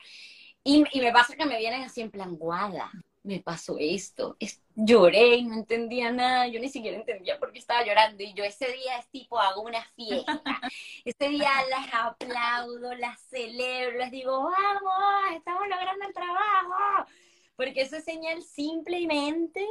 [0.64, 2.90] Y, y me pasa que me vienen así en plan, guada,
[3.22, 4.36] me pasó esto,
[4.74, 8.44] lloré y no entendía nada, yo ni siquiera entendía por qué estaba llorando y yo
[8.44, 10.60] ese día es tipo hago una fiesta,
[11.04, 17.08] ese día las aplaudo, las celebro, les digo, vamos, estamos logrando el trabajo,
[17.56, 19.64] porque eso es señal simplemente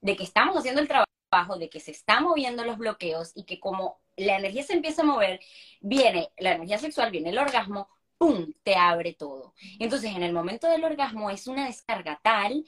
[0.00, 3.60] de que estamos haciendo el trabajo, de que se están moviendo los bloqueos y que
[3.60, 5.40] como la energía se empieza a mover,
[5.80, 9.52] viene la energía sexual, viene el orgasmo, ¡pum!, te abre todo.
[9.78, 12.64] Entonces, en el momento del orgasmo es una descarga tal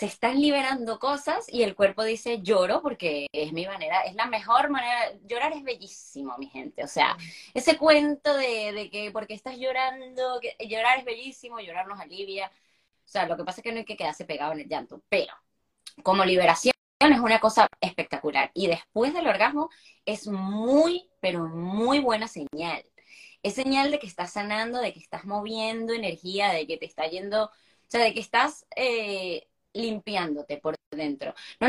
[0.00, 4.24] se están liberando cosas y el cuerpo dice lloro porque es mi manera, es la
[4.24, 7.18] mejor manera, llorar es bellísimo, mi gente, o sea,
[7.52, 13.08] ese cuento de, que porque estás llorando, que llorar es bellísimo, llorar nos alivia, o
[13.08, 15.34] sea, lo que pasa es que no hay que quedarse pegado en el llanto, pero
[16.02, 18.50] como liberación es una cosa espectacular.
[18.54, 19.68] Y después del orgasmo
[20.06, 22.86] es muy, pero muy buena señal.
[23.42, 27.06] Es señal de que estás sanando, de que estás moviendo energía, de que te está
[27.06, 27.50] yendo, o
[27.86, 31.34] sea, de que estás eh, limpiándote por dentro.
[31.60, 31.68] No,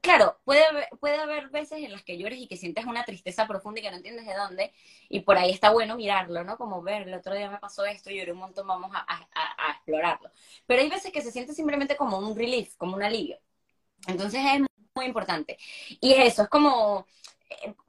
[0.00, 3.46] claro, puede haber, puede haber veces en las que llores y que sientes una tristeza
[3.46, 4.72] profunda y que no entiendes de dónde,
[5.08, 6.56] y por ahí está bueno mirarlo, ¿no?
[6.56, 10.30] Como ver, el otro día me pasó esto, lloré un montón, vamos a, a explorarlo.
[10.66, 13.38] Pero hay veces que se siente simplemente como un relief, como un alivio.
[14.06, 14.62] Entonces es
[14.94, 15.58] muy importante.
[16.00, 17.37] Y eso, es como, eh,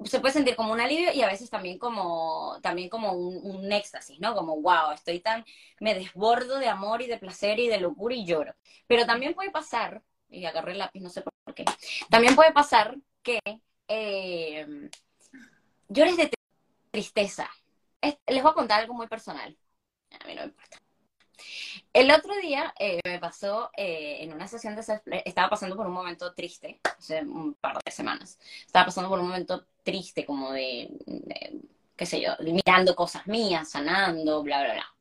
[0.06, 4.20] se puede sentir como un alivio y a veces también como, también como un, éxtasis,
[4.20, 4.34] ¿no?
[4.34, 5.46] Como, wow, estoy tan,
[5.80, 8.56] me desbordo de amor y de placer y de locura y lloro.
[8.88, 11.66] Pero también puede pasar, y agarré el lápiz, no sé por Okay.
[12.12, 13.40] También puede pasar que
[13.88, 14.90] eh,
[15.88, 16.32] llores de
[16.92, 17.50] tristeza.
[18.02, 19.58] les voy a contar algo muy personal.
[20.20, 20.79] A mí no me importa.
[21.94, 25.88] El otro día eh, me pasó eh, en una sesión de self estaba pasando por
[25.88, 28.40] un momento triste, hace un par de semanas.
[28.66, 31.62] Estaba pasando por un momento triste, como de, de
[31.96, 34.96] qué sé yo, mirando cosas mías, sanando, bla, bla, bla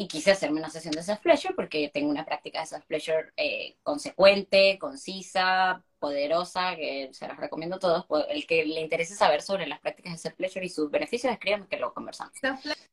[0.00, 4.78] y quise hacerme una sesión de self-pleasure porque tengo una práctica de self-pleasure eh, consecuente,
[4.78, 8.06] concisa, poderosa, que se las recomiendo a todos.
[8.30, 11.76] El que le interese saber sobre las prácticas de self-pleasure y sus beneficios, escríbanme que
[11.76, 12.32] lo conversamos.
[12.40, 12.88] Self-pleasure,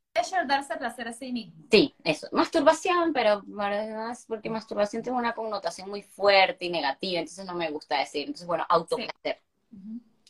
[0.47, 1.53] darse placer a sí mismo.
[1.71, 2.27] Sí, eso.
[2.31, 7.69] Masturbación, pero además porque masturbación tiene una connotación muy fuerte y negativa, entonces no me
[7.69, 8.23] gusta decir.
[8.23, 9.41] Entonces, bueno, autoplacer.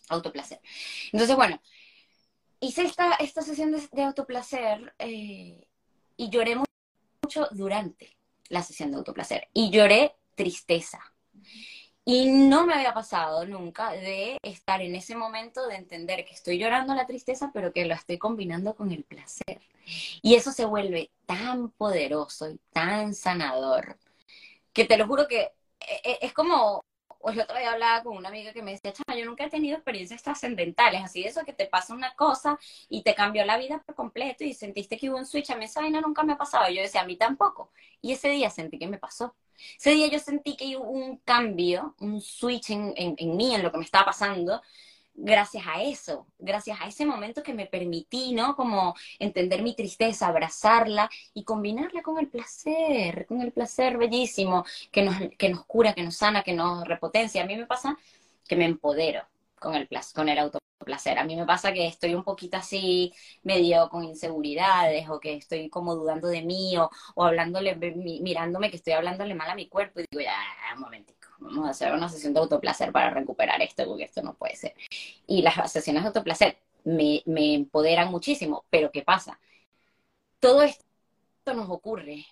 [0.10, 0.62] Autoplacer.
[1.12, 1.62] Entonces, bueno,
[2.60, 5.67] hice esta, esta sesión de, de autoplacer eh,
[6.15, 8.17] y lloré mucho durante
[8.50, 11.00] la sesión de autoplacer y lloré tristeza.
[12.09, 16.57] Y no me había pasado nunca de estar en ese momento de entender que estoy
[16.57, 19.59] llorando la tristeza, pero que lo estoy combinando con el placer.
[20.21, 23.97] Y eso se vuelve tan poderoso y tan sanador,
[24.71, 26.85] que te lo juro que e, e, es como
[27.19, 29.75] pues yo todavía hablaba con una amiga que me decía, chama, yo nunca he tenido
[29.75, 33.83] experiencias trascendentales, así de eso que te pasa una cosa y te cambió la vida
[33.85, 36.37] por completo y sentiste que hubo un switch, a mí esa vaina nunca me ha
[36.37, 36.69] pasado.
[36.71, 37.71] yo decía, a mí tampoco.
[38.01, 39.35] Y ese día sentí que me pasó.
[39.77, 43.71] Ese día yo sentí que hubo un cambio, un switch en, en mí, en lo
[43.71, 44.61] que me estaba pasando,
[45.17, 48.55] gracias a eso, gracias a ese momento que me permití, ¿no?
[48.55, 55.01] Como entender mi tristeza, abrazarla y combinarla con el placer, con el placer bellísimo que
[55.01, 57.43] nos, que nos cura, que nos sana, que nos repotencia.
[57.43, 57.97] A mí me pasa
[58.47, 59.23] que me empodero
[59.59, 60.37] con el, con el
[60.79, 61.17] autoplacer.
[61.17, 63.13] A mí me pasa que estoy un poquito así,
[63.43, 68.77] medio con inseguridades, o que estoy como dudando de mí, o, o hablándole, mirándome que
[68.77, 70.35] estoy hablándole mal a mi cuerpo, y digo, ya,
[70.75, 74.35] un momentito vamos a hacer una sesión de autoplacer para recuperar esto, porque esto no
[74.35, 74.73] puede ser.
[75.27, 79.39] Y las sesiones de autoplacer me, me empoderan muchísimo, pero ¿qué pasa?
[80.39, 80.83] Todo esto
[81.53, 82.25] nos ocurre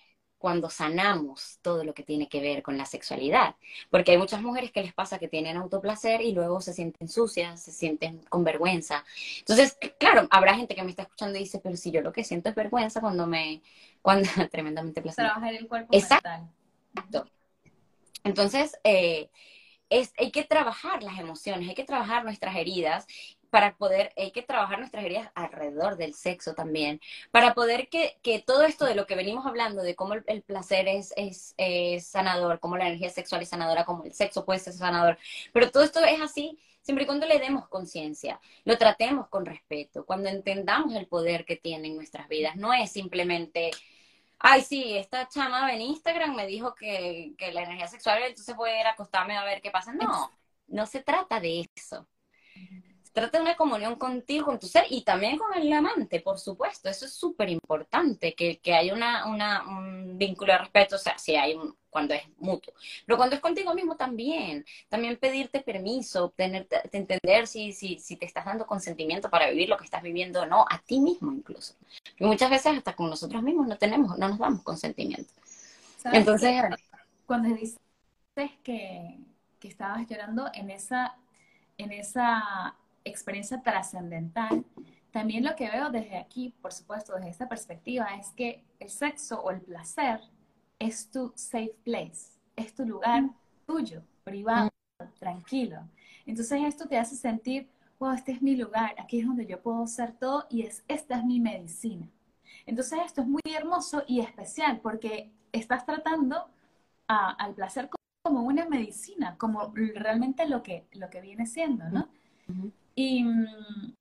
[0.46, 3.56] cuando sanamos todo lo que tiene que ver con la sexualidad.
[3.90, 7.60] Porque hay muchas mujeres que les pasa que tienen autoplacer y luego se sienten sucias,
[7.60, 9.04] se sienten con vergüenza.
[9.40, 12.22] Entonces, claro, habrá gente que me está escuchando y dice, pero si yo lo que
[12.22, 13.60] siento es vergüenza cuando me,
[14.00, 15.24] cuando tremendamente placer.
[15.24, 16.28] Trabajar el cuerpo Exacto.
[16.94, 17.32] Mental.
[18.22, 19.28] Entonces, eh,
[19.90, 23.08] es, hay que trabajar las emociones, hay que trabajar nuestras heridas
[23.56, 28.38] para poder, hay que trabajar nuestras heridas alrededor del sexo también, para poder que, que
[28.38, 32.60] todo esto de lo que venimos hablando, de cómo el, placer es, es, es, sanador,
[32.60, 35.16] cómo la energía sexual es sanadora, cómo el sexo puede ser sanador,
[35.54, 40.04] pero todo esto es así siempre y cuando le demos conciencia, lo tratemos con respeto,
[40.04, 43.70] cuando entendamos el poder que tiene en nuestras vidas, no es simplemente
[44.38, 48.68] ay, sí, esta chama en Instagram me dijo que, que la energía sexual, entonces voy
[48.68, 49.94] a ir a acostarme a ver qué pasa.
[49.94, 50.30] No,
[50.66, 52.06] no se trata de eso
[53.16, 56.90] trata de una comunión contigo, con tu ser y también con el amante, por supuesto.
[56.90, 61.16] Eso es súper importante, que, que haya una, una, un vínculo de respeto, o sea,
[61.16, 62.74] si hay un, cuando es mutuo.
[63.06, 68.26] Pero cuando es contigo mismo también, también pedirte permiso, tener, entender si, si, si te
[68.26, 71.74] estás dando consentimiento para vivir lo que estás viviendo o no, a ti mismo incluso.
[72.18, 75.32] Y muchas veces hasta con nosotros mismos no tenemos, no nos damos consentimiento.
[76.12, 76.62] Entonces,
[77.24, 77.80] cuando dices
[78.62, 79.16] que,
[79.58, 81.16] que estabas llorando en esa,
[81.78, 82.76] en esa
[83.08, 84.64] experiencia trascendental,
[85.10, 89.40] también lo que veo desde aquí, por supuesto, desde esta perspectiva, es que el sexo
[89.40, 90.20] o el placer
[90.78, 93.24] es tu safe place, es tu lugar
[93.66, 94.68] tuyo, privado,
[95.18, 95.80] tranquilo.
[96.26, 99.86] Entonces esto te hace sentir, wow, este es mi lugar, aquí es donde yo puedo
[99.86, 102.08] ser todo y es, esta es mi medicina.
[102.66, 106.48] Entonces esto es muy hermoso y especial porque estás tratando
[107.06, 107.88] al placer
[108.22, 112.08] como una medicina, como realmente lo que, lo que viene siendo, ¿no?
[112.96, 113.94] Y mm,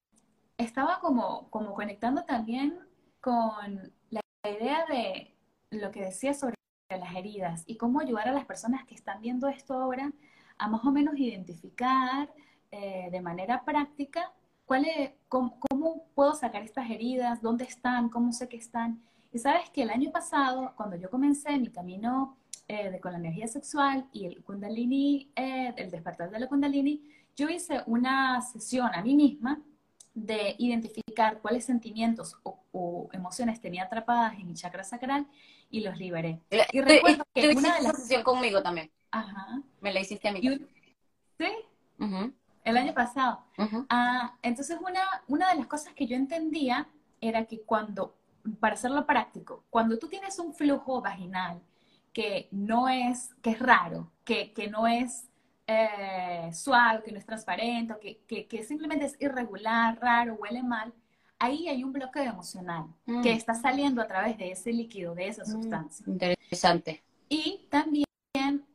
[0.57, 2.79] estaba como, como conectando también
[3.21, 5.35] con la idea de
[5.69, 6.55] lo que decía sobre
[6.89, 10.11] las heridas y cómo ayudar a las personas que están viendo esto ahora
[10.57, 12.31] a más o menos identificar
[12.71, 14.31] eh, de manera práctica
[14.65, 15.59] cuál es, cómo,
[16.15, 19.01] puedo sacar estas heridas, dónde están, cómo sé que están.
[19.31, 22.37] Y sabes que el año pasado, cuando yo comencé mi camino
[22.67, 27.03] eh, con la energía sexual y el kundalini, eh, el despertar de la kundalini,
[27.35, 29.61] yo hice una sesión a mí misma
[30.13, 35.27] de identificar cuáles sentimientos o, emociones tenía atrapadas en mi chakra sacral
[35.69, 36.41] y los liberé.
[36.71, 38.91] Y recuerdo que una de las sesión conmigo también.
[39.11, 39.61] Ajá.
[39.79, 40.41] Me la hiciste a mí.
[41.37, 41.47] Sí.
[42.63, 43.45] El año pasado.
[43.89, 46.87] Ah, entonces una, una de las cosas que yo entendía
[47.21, 48.15] era que cuando,
[48.59, 51.61] para hacerlo práctico, cuando tú tienes un flujo vaginal
[52.11, 55.29] que no es, que es raro, que, que no es
[55.67, 60.93] eh, suave, que no es transparente, que, que, que, simplemente es irregular, raro, huele mal,
[61.39, 63.21] ahí hay un bloqueo emocional mm.
[63.21, 66.05] que está saliendo a través de ese líquido, de esa mm, sustancia.
[66.07, 67.03] Interesante.
[67.29, 68.05] Y también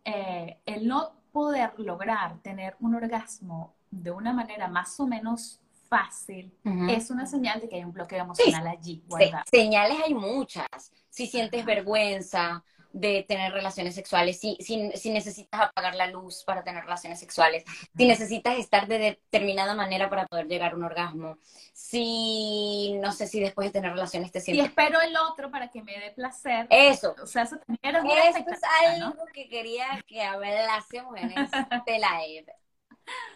[0.04, 6.52] eh, el no poder lograr tener un orgasmo de una manera más o menos fácil
[6.88, 9.02] es una señal de que hay un bloqueo emocional allí.
[9.50, 10.66] Señales hay muchas.
[11.08, 12.62] Si sientes vergüenza,
[12.92, 17.64] de tener relaciones sexuales, si, si, si, necesitas apagar la luz para tener relaciones sexuales,
[17.96, 21.38] si necesitas estar de determinada manera para poder llegar a un orgasmo,
[21.72, 24.64] si no sé si después de tener relaciones te sientes...
[24.64, 26.66] Y espero el otro para que me dé placer.
[26.70, 27.14] Eso.
[27.22, 31.32] O sea, eso también es es algo que quería que hablásemos en
[31.70, 32.52] este live.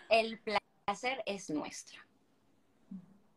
[0.09, 2.03] El placer es nuestro.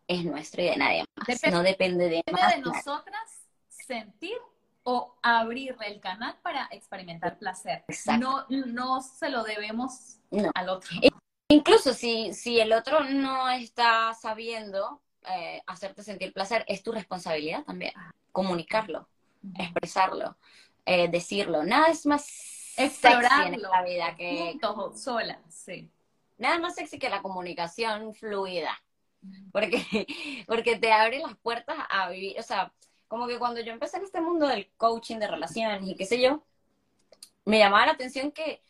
[0.08, 1.52] Es nuestro y de nadie más.
[1.52, 4.38] no depende de, más de nosotras sentir
[4.90, 7.84] o abrirle el canal para experimentar placer.
[8.18, 10.20] No, no se lo debemos
[10.56, 10.90] al otro.
[11.50, 17.66] Incluso si, si el otro no está sabiendo eh, hacerte sentir placer, es tu responsabilidad
[17.66, 17.92] también
[18.32, 19.10] comunicarlo,
[19.60, 20.38] expresarlo,
[20.86, 21.66] eh, decirlo.
[21.66, 24.58] Nada es más explorarlo en la vida que
[24.96, 25.92] sola, sí.
[26.38, 28.82] Nada más sexy que la comunicación fluida.
[29.52, 29.84] Porque,
[30.48, 32.72] porque te abre las puertas a vivir, o sea,
[33.08, 36.22] como que cuando yo empecé en este mundo del coaching de relaciones y qué sé
[36.22, 36.44] yo,
[37.46, 38.62] me llamaba la atención que,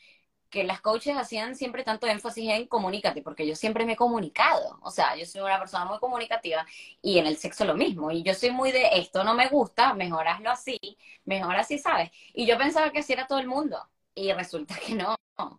[0.50, 4.80] que las coaches hacían siempre tanto énfasis en comunícate, porque yo siempre me he comunicado,
[4.82, 6.66] o sea, yo soy una persona muy comunicativa
[7.02, 9.94] y en el sexo lo mismo, y yo soy muy de esto no me gusta,
[9.94, 10.80] mejor hazlo así,
[11.26, 12.12] mejor así, ¿sabes?
[12.34, 13.78] Y yo pensaba que así era todo el mundo,
[14.16, 15.16] y resulta que no,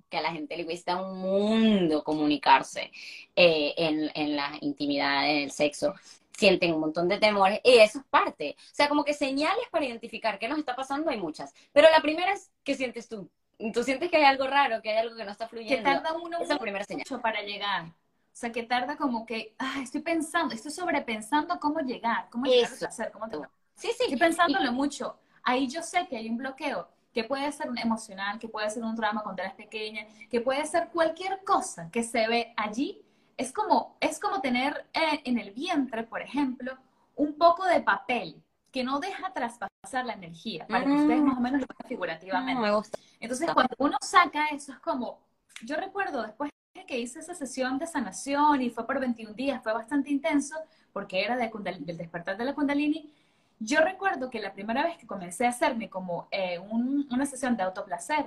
[0.09, 2.91] que a la gente le cuesta un mundo comunicarse
[3.37, 5.95] eh, en, en la intimidad, en el sexo
[6.39, 8.57] sienten un montón de temores y eso es parte.
[8.59, 11.53] O sea, como que señales para identificar qué nos está pasando hay muchas.
[11.73, 13.29] Pero la primera es, ¿qué sientes tú?
[13.75, 15.77] Tú sientes que hay algo raro, que hay algo que no está fluyendo.
[15.77, 17.05] Que tarda uno Esa primera señal.
[17.11, 17.87] mucho para llegar.
[17.87, 22.71] O sea, que tarda como que, ah, estoy pensando, estoy sobrepensando cómo llegar, cómo llegar
[22.71, 23.37] a hacer, cómo te...
[23.75, 24.05] Sí, sí.
[24.05, 25.19] Estoy pensándolo mucho.
[25.43, 28.85] Ahí yo sé que hay un bloqueo, que puede ser un emocional, que puede ser
[28.85, 33.03] un trauma cuando eres pequeña, que puede ser cualquier cosa que se ve allí
[33.39, 36.77] es como, es como tener eh, en el vientre, por ejemplo,
[37.15, 41.41] un poco de papel que no deja traspasar la energía, para que ustedes más o
[41.41, 42.61] menos lo vean figurativamente.
[42.61, 42.99] me gusta.
[43.21, 45.21] Entonces, cuando uno saca eso, es como,
[45.65, 46.51] yo recuerdo después
[46.87, 50.57] que hice esa sesión de sanación y fue por 21 días, fue bastante intenso,
[50.93, 51.51] porque era de,
[51.85, 53.13] del despertar de la kundalini,
[53.61, 57.63] yo recuerdo que la primera vez que comencé a hacerme como eh, una sesión de
[57.63, 58.27] autoplacer,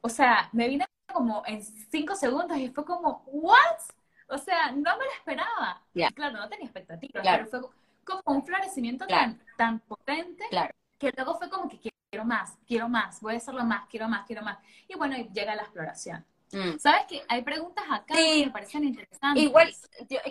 [0.00, 3.78] o sea, me vine como en cinco segundos y fue como, ¿what?
[4.28, 5.82] O sea, no me lo esperaba.
[6.14, 7.60] Claro, no tenía expectativas, pero fue
[8.04, 10.44] como un florecimiento tan, tan potente
[10.98, 14.26] que luego fue como que quiero más, quiero más, voy a hacerlo más, quiero más,
[14.26, 14.58] quiero más.
[14.88, 16.24] Y bueno, llega la exploración.
[16.52, 16.78] Mm.
[16.78, 19.42] ¿Sabes que Hay preguntas acá que me parecen interesantes.
[19.42, 19.74] Igual,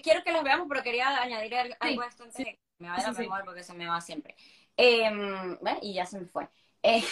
[0.01, 3.11] quiero que las veamos, pero quería añadir algo a esto antes que me vaya a
[3.11, 4.35] memoria porque se me va siempre.
[4.75, 5.11] Eh,
[5.81, 6.47] y ya se me fue.
[6.83, 7.03] Eh,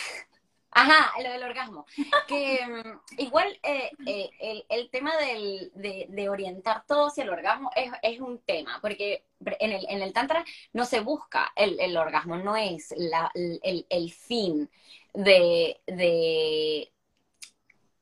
[0.77, 1.85] Ajá, lo del orgasmo.
[2.27, 7.71] Que mm, igual eh, eh, el, tema del, de, orientar todo hacia el orgasmo
[8.01, 9.23] es, un tema, porque
[9.59, 13.85] en el, en el Tantra no se busca el, el orgasmo, no es la, el,
[13.89, 14.69] el, fin
[15.13, 16.91] de, de,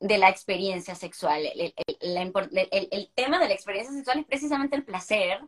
[0.04, 1.46] de la experiencia sexual.
[1.46, 5.40] El, el, tema de la experiencia sexual es precisamente el placer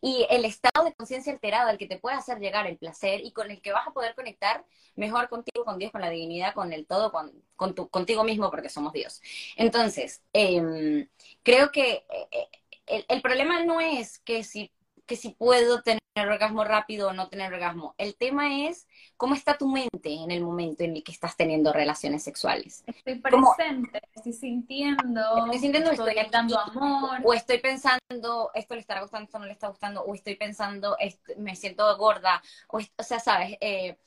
[0.00, 3.30] y el estado de conciencia alterado al que te puede hacer llegar el placer y
[3.30, 4.64] con el que vas a poder conectar
[4.96, 8.92] mejor contigo, con Dios, con la divinidad, con el todo, con, contigo mismo, porque somos
[8.92, 9.22] Dios.
[9.54, 11.08] Entonces, em,
[11.44, 12.48] creo que eh,
[12.86, 14.72] el, el problema no es que si
[15.10, 17.96] que si puedo tener orgasmo rápido o no tener orgasmo.
[17.98, 18.86] El tema es
[19.16, 22.84] cómo está tu mente en el momento en el que estás teniendo relaciones sexuales.
[22.86, 27.18] Estoy presente, estoy sintiendo, estoy sintiendo, estoy, dando amor.
[27.24, 30.96] O estoy pensando, esto le estará gustando, esto no le está gustando, o estoy pensando,
[31.38, 33.98] me siento gorda, o, o sea, sabes, eh,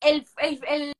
[0.00, 0.92] el, el, el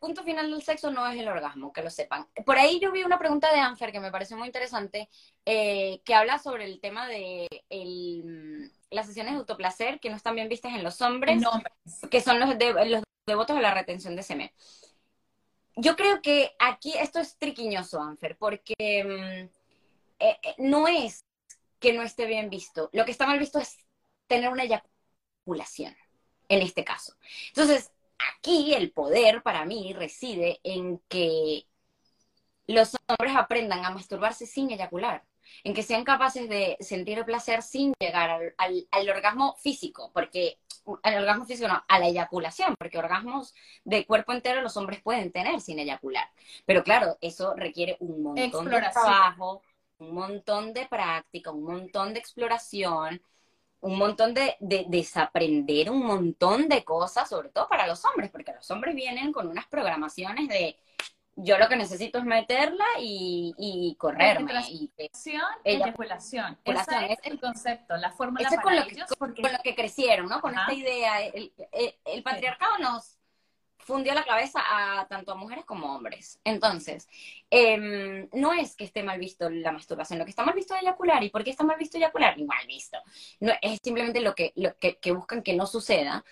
[0.00, 2.26] punto final del sexo no es el orgasmo, que lo sepan.
[2.44, 5.08] Por ahí yo vi una pregunta de Anfer que me pareció muy interesante,
[5.44, 7.48] eh, que habla sobre el tema de
[8.90, 11.42] las sesiones de autoplacer que no están bien vistas en los hombres,
[12.10, 12.50] que son los,
[12.86, 14.50] los devotos de la retención de semen.
[15.76, 19.48] Yo creo que aquí esto es triquiñoso, Anfer, porque mm,
[20.18, 21.24] eh, eh, no es
[21.78, 22.90] que no esté bien visto.
[22.92, 23.78] Lo que está mal visto es
[24.26, 25.96] tener una eyaculación,
[26.48, 27.14] en este caso.
[27.48, 27.90] Entonces,
[28.30, 31.66] aquí el poder para mí reside en que
[32.66, 35.24] los hombres aprendan a masturbarse sin eyacular.
[35.64, 40.10] en que sean capaces de sentir el placer sin llegar al, al, al orgasmo físico,
[40.14, 40.60] porque
[41.02, 43.54] al orgasmo físico no, a la eyaculación, porque orgasmos
[43.84, 46.28] de cuerpo entero los hombres pueden tener sin eyacular.
[46.66, 49.62] Pero claro, eso requiere un montón de trabajo,
[49.98, 53.22] un montón de práctica, un montón de exploración,
[53.82, 58.52] un montón de, de, desaprender un montón de cosas, sobre todo para los hombres, porque
[58.52, 60.76] los hombres vienen con unas programaciones de
[61.36, 64.52] yo lo que necesito es meterla y, y correrme.
[64.68, 64.90] Y,
[65.64, 69.08] eyaculación, Ese es, el concepto, la fórmula para con lo ellos.
[69.08, 69.42] Que, porque...
[69.42, 70.40] Con lo que crecieron, ¿no?
[70.40, 71.20] Con esta idea.
[71.22, 71.52] El,
[72.04, 73.18] el, patriarcado nos
[73.84, 76.40] fundió la cabeza a tanto a mujeres como hombres.
[76.44, 77.08] Entonces,
[77.50, 80.82] eh, no es que esté mal visto la masturbación, lo que está mal visto es
[80.82, 81.22] eyacular.
[81.22, 82.38] ¿Y por qué está mal visto eyacular?
[82.42, 82.98] Mal visto.
[83.40, 86.24] No, es simplemente lo que, lo que buscan que no suceda.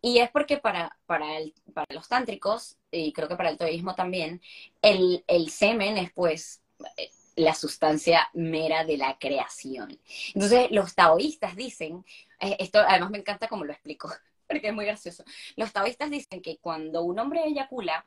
[0.00, 3.94] Y es porque para, para, el, para los tántricos, y creo que para el taoísmo
[3.94, 4.40] también,
[4.82, 6.62] el, el semen es pues
[6.96, 9.98] eh, la sustancia mera de la creación.
[10.34, 12.04] Entonces los taoístas dicen,
[12.40, 14.12] eh, esto además me encanta como lo explico,
[14.48, 15.24] porque es muy gracioso,
[15.56, 18.06] los taoístas dicen que cuando un hombre eyacula,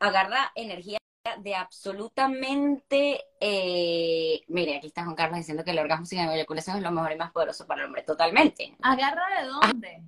[0.00, 0.98] agarra energía
[1.38, 6.82] de absolutamente, eh, mire, aquí está Juan Carlos diciendo que el orgasmo sin eyaculación es
[6.82, 8.74] lo mejor y más poderoso para el hombre, totalmente.
[8.82, 10.02] ¿Agarra de dónde?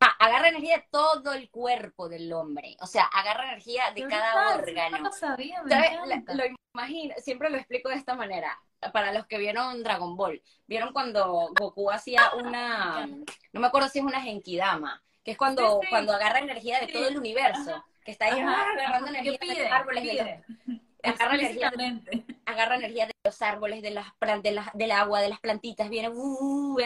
[0.00, 2.76] Ah, agarra energía de todo el cuerpo del hombre.
[2.80, 4.98] O sea, agarra energía de cada órgano.
[4.98, 6.44] No sabía, Lo
[6.74, 8.56] imagino, siempre lo explico de esta manera.
[8.92, 13.08] Para los que vieron Dragon Ball, vieron cuando Goku hacía una,
[13.52, 17.08] no me acuerdo si es una Genkidama, que es cuando, cuando agarra energía de todo
[17.08, 20.42] el universo, que está ahí agarrando energía de los árboles, de
[21.02, 21.72] agarra energía,
[22.44, 24.06] agarra energía de los árboles, de las
[24.42, 26.76] de del agua, de las plantitas, viene, uh,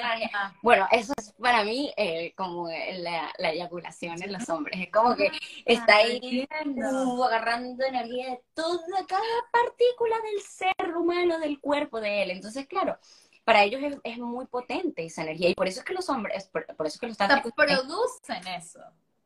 [0.63, 5.31] bueno, eso es para mí eh, como la, eyaculación en los hombres, es como que
[5.65, 12.23] está ahí uh, agarrando energía de toda cada partícula del ser humano, del cuerpo de
[12.23, 12.99] él, entonces claro,
[13.45, 16.65] para ellos es, muy potente esa energía y por eso es que los hombres, por,
[16.65, 18.81] eso es que los tántricos producen eso.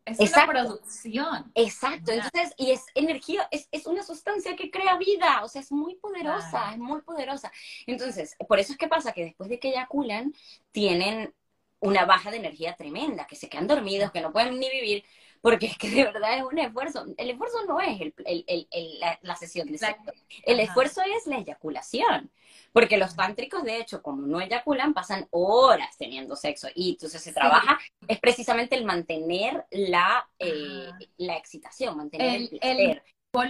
[0.07, 1.51] Es una producción.
[1.57, 5.73] Exacto, entonces, y es energía, es, es, una sustancia que crea vida, o sea, es
[5.73, 7.51] muy poderosa, es muy poderosa.
[7.89, 10.33] Entonces, por eso es que pasa que después de que eyaculan,
[10.71, 11.35] tienen
[11.81, 15.05] una baja de energía tremenda, que se quedan dormidos, que no pueden ni vivir,
[15.47, 17.07] porque es que de verdad es un esfuerzo.
[17.17, 21.39] El esfuerzo no es el, el, el, la, sesión de sexo, el esfuerzo es la
[21.39, 22.33] eyaculación.
[22.73, 26.67] Porque los tántricos, de hecho, como no eyaculan, pasan horas teniendo sexo.
[26.75, 27.79] Y entonces se trabaja,
[28.09, 33.03] es precisamente el mantener la, eh, la excitación, mantener el, el,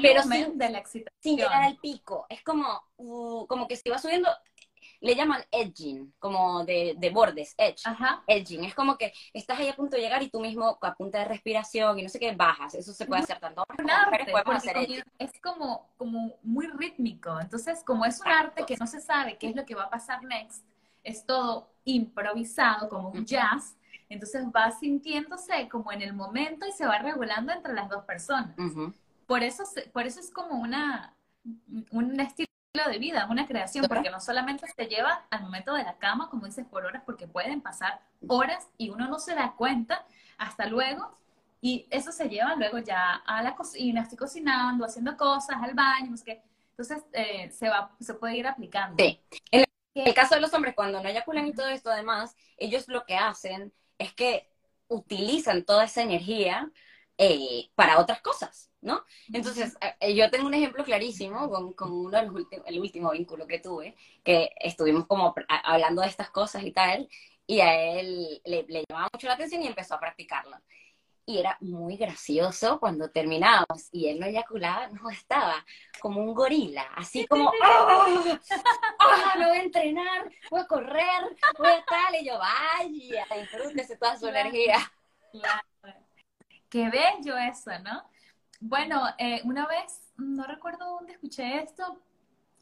[0.02, 1.18] Pero sin, de la excitación.
[1.22, 2.26] Sin llegar al pico.
[2.28, 4.28] Es como, uh, como que se va subiendo,
[5.06, 7.82] le llaman edging, como de, de bordes, edge,
[8.26, 8.64] edging.
[8.64, 11.26] Es como que estás ahí a punto de llegar y tú mismo a punta de
[11.26, 12.74] respiración y no sé qué, bajas.
[12.74, 15.02] Eso se puede hacer tanto hombres como mujeres, podemos hacer edging.
[15.18, 17.40] Es como, como muy rítmico.
[17.40, 19.90] Entonces, como es un arte que no se sabe qué es lo que va a
[19.90, 20.64] pasar next,
[21.04, 23.76] es todo improvisado, como un jazz.
[24.08, 28.54] Entonces va sintiéndose como en el momento y se va regulando entre las dos personas.
[29.26, 31.16] Por eso, por eso es como una,
[31.90, 32.46] un estilo
[32.84, 36.46] de vida, una creación, porque no solamente se lleva al momento de la cama, como
[36.46, 40.04] dices, por horas, porque pueden pasar horas y uno no se da cuenta
[40.38, 41.12] hasta luego.
[41.60, 46.10] Y eso se lleva luego ya a la cocina, estoy cocinando, haciendo cosas, al baño,
[46.10, 46.42] no sé qué.
[46.70, 48.96] Entonces eh, se, va, se puede ir aplicando.
[49.02, 49.20] Sí.
[49.50, 53.04] En el caso de los hombres, cuando no eyaculan y todo esto, además, ellos lo
[53.06, 54.52] que hacen es que
[54.88, 56.70] utilizan toda esa energía
[57.18, 59.02] eh, para otras cosas, ¿no?
[59.32, 63.46] Entonces, eh, yo tengo un ejemplo clarísimo con, con uno de los el último vínculo
[63.46, 67.08] que tuve, que estuvimos como hablando de estas cosas y tal,
[67.46, 70.56] y a él le, llamaba mucho la atención y empezó a practicarlo.
[71.24, 75.64] Y era muy gracioso cuando terminábamos y él no eyaculaba, no estaba
[76.00, 78.08] como un gorila, así como, ¡ah!
[78.98, 79.34] ¡Ah!
[79.38, 84.18] Me voy a entrenar, voy a correr, voy a tal, y yo, vaya, disfrútese toda
[84.18, 84.78] su energía.
[86.76, 88.02] Qué bello eso, ¿no?
[88.60, 92.02] Bueno, eh, una vez, no recuerdo dónde escuché esto,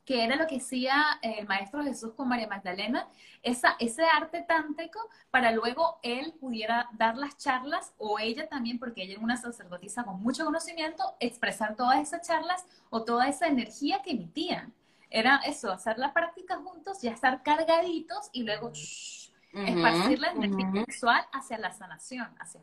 [0.04, 3.08] que era lo que hacía el maestro Jesús con María Magdalena,
[3.42, 5.00] esa, ese arte tántrico
[5.32, 10.04] para luego él pudiera dar las charlas o ella también, porque ella es una sacerdotisa
[10.04, 14.72] con mucho conocimiento, expresar todas esas charlas o toda esa energía que emitían.
[15.10, 21.26] Era eso, hacer la práctica juntos, ya estar cargaditos y luego esparcir la energía sexual
[21.32, 22.60] hacia la sanación, hacia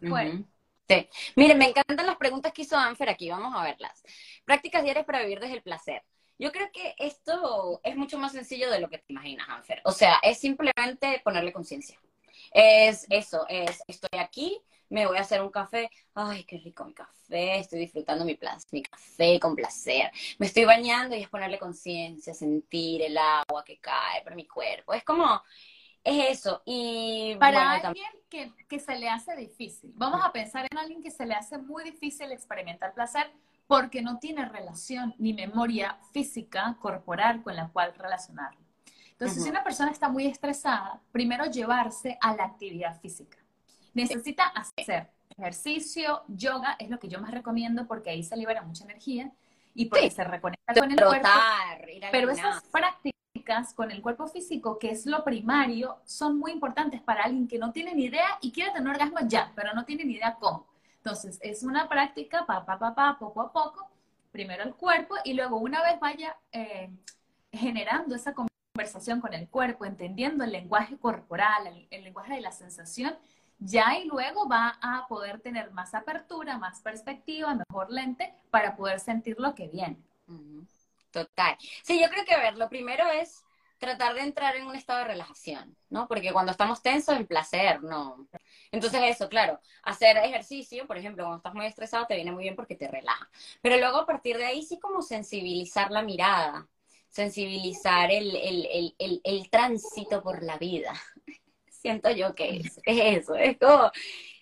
[0.96, 1.10] afuera.
[1.36, 4.04] Miren, me encantan las preguntas que hizo Anfer aquí, vamos a verlas.
[4.46, 6.04] Prácticas diarias para vivir desde el placer.
[6.38, 9.82] Yo creo que esto es mucho más sencillo de lo que te imaginas, Anfer.
[9.86, 12.00] O sea, es simplemente ponerle conciencia.
[12.52, 16.94] Es eso, es estoy aquí, me voy a hacer un café, ay, qué rico mi
[16.94, 18.38] café, estoy disfrutando mi,
[18.72, 20.12] mi café con placer.
[20.38, 24.94] Me estoy bañando y es ponerle conciencia, sentir el agua que cae por mi cuerpo.
[24.94, 25.42] Es como,
[26.04, 26.62] es eso.
[26.66, 31.12] Y para alguien que, que, se le hace difícil, vamos a pensar en alguien que
[31.12, 33.32] se le hace muy difícil experimentar placer
[33.68, 38.60] porque no tiene relación ni memoria física, corporal con la cual relacionarlo.
[39.12, 43.38] Entonces, si una persona está muy estresada, primero llevarse a la actividad física.
[43.93, 48.84] Necesita hacer ejercicio, yoga, es lo que yo más recomiendo porque ahí se libera mucha
[48.84, 49.32] energía
[49.76, 51.30] y porque se reconecta con el cuerpo.
[52.12, 53.21] Pero esas prácticas
[53.76, 57.72] con el cuerpo físico, que es lo primario, son muy importantes para alguien que no
[57.72, 60.68] tiene ni idea y quiere tener orgasmo ya, pero no tiene ni idea cómo.
[60.98, 63.89] Entonces, es una práctica, pa, pa, poco a poco,
[64.32, 66.89] primero el cuerpo y luego una vez vaya eh,
[67.52, 73.16] generando esa conversación con el cuerpo, entendiendo el lenguaje corporal, el, lenguaje de la sensación,
[73.60, 79.00] ya y luego va a poder tener más apertura, más perspectiva, mejor lente para poder
[79.00, 79.98] sentir lo que viene.
[81.12, 81.57] Total.
[81.84, 83.43] Sí, yo creo que, a ver, lo primero es
[83.78, 86.07] tratar de entrar en un estado de relajación, ¿no?
[86.07, 88.28] Porque cuando estamos tensos, el placer, no.
[88.72, 92.55] Entonces eso, claro, hacer ejercicio, por ejemplo, cuando estás muy estresado, te viene muy bien
[92.55, 93.30] porque te relaja.
[93.62, 96.70] Pero luego a partir de ahí sí como sensibilizar la mirada,
[97.09, 100.93] sensibilizar el, el, el, el tránsito por la vida.
[101.68, 103.91] Siento yo que es, eso, es como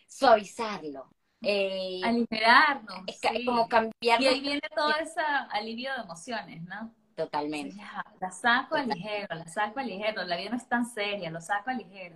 [0.08, 1.10] suavizarlo.
[1.42, 3.04] Eh, Aligerarnos.
[3.08, 4.22] Es como cambiar.
[4.22, 5.22] Y ahí viene todo ese
[5.52, 6.94] alivio de emociones, ¿no?
[7.16, 7.76] Totalmente.
[8.22, 11.42] la saco a ligero, la saco a ligero, la vida no es tan seria, lo
[11.42, 12.16] saco a ligero.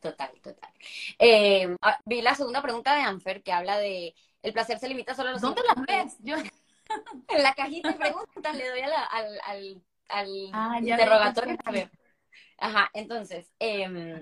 [0.00, 0.70] Total, total.
[1.18, 5.14] Eh, ah, vi la segunda pregunta de Anfer que habla de el placer se limita
[5.14, 6.16] solo a los ¿Dónde las ves?
[6.20, 6.34] Yo...
[7.28, 11.56] en la cajita de preguntas le doy al, al, al ah, interrogatorio.
[12.58, 14.20] Ajá, entonces, eh,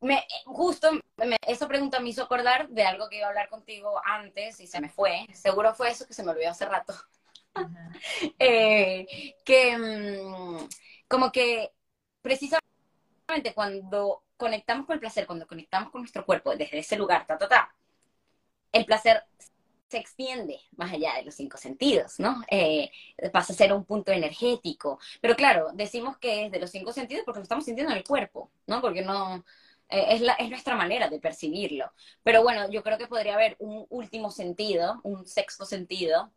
[0.00, 0.90] me, justo
[1.46, 4.80] esa pregunta me hizo acordar de algo que iba a hablar contigo antes y se
[4.80, 5.26] me fue.
[5.32, 6.94] Seguro fue eso que se me olvidó hace rato.
[8.38, 10.68] Eh, que mm,
[11.08, 11.72] como que
[12.22, 12.62] precisamente
[13.52, 17.48] cuando conectamos con el placer, cuando conectamos con nuestro cuerpo desde ese lugar, ta, ta,
[17.48, 17.74] ta,
[18.70, 19.24] el placer
[19.88, 22.42] se extiende más allá de los cinco sentidos, ¿no?
[22.50, 22.90] Eh,
[23.32, 25.00] pasa a ser un punto energético.
[25.20, 28.04] Pero claro, decimos que es de los cinco sentidos porque lo estamos sintiendo en el
[28.04, 28.80] cuerpo, ¿no?
[28.80, 29.44] Porque no,
[29.88, 31.92] eh, es, la, es, nuestra manera de percibirlo.
[32.22, 36.32] Pero bueno, yo creo que podría haber un último sentido, un sexto sentido,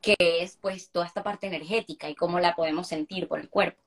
[0.00, 3.80] que es pues toda esta parte energética y cómo la podemos sentir por el cuerpo.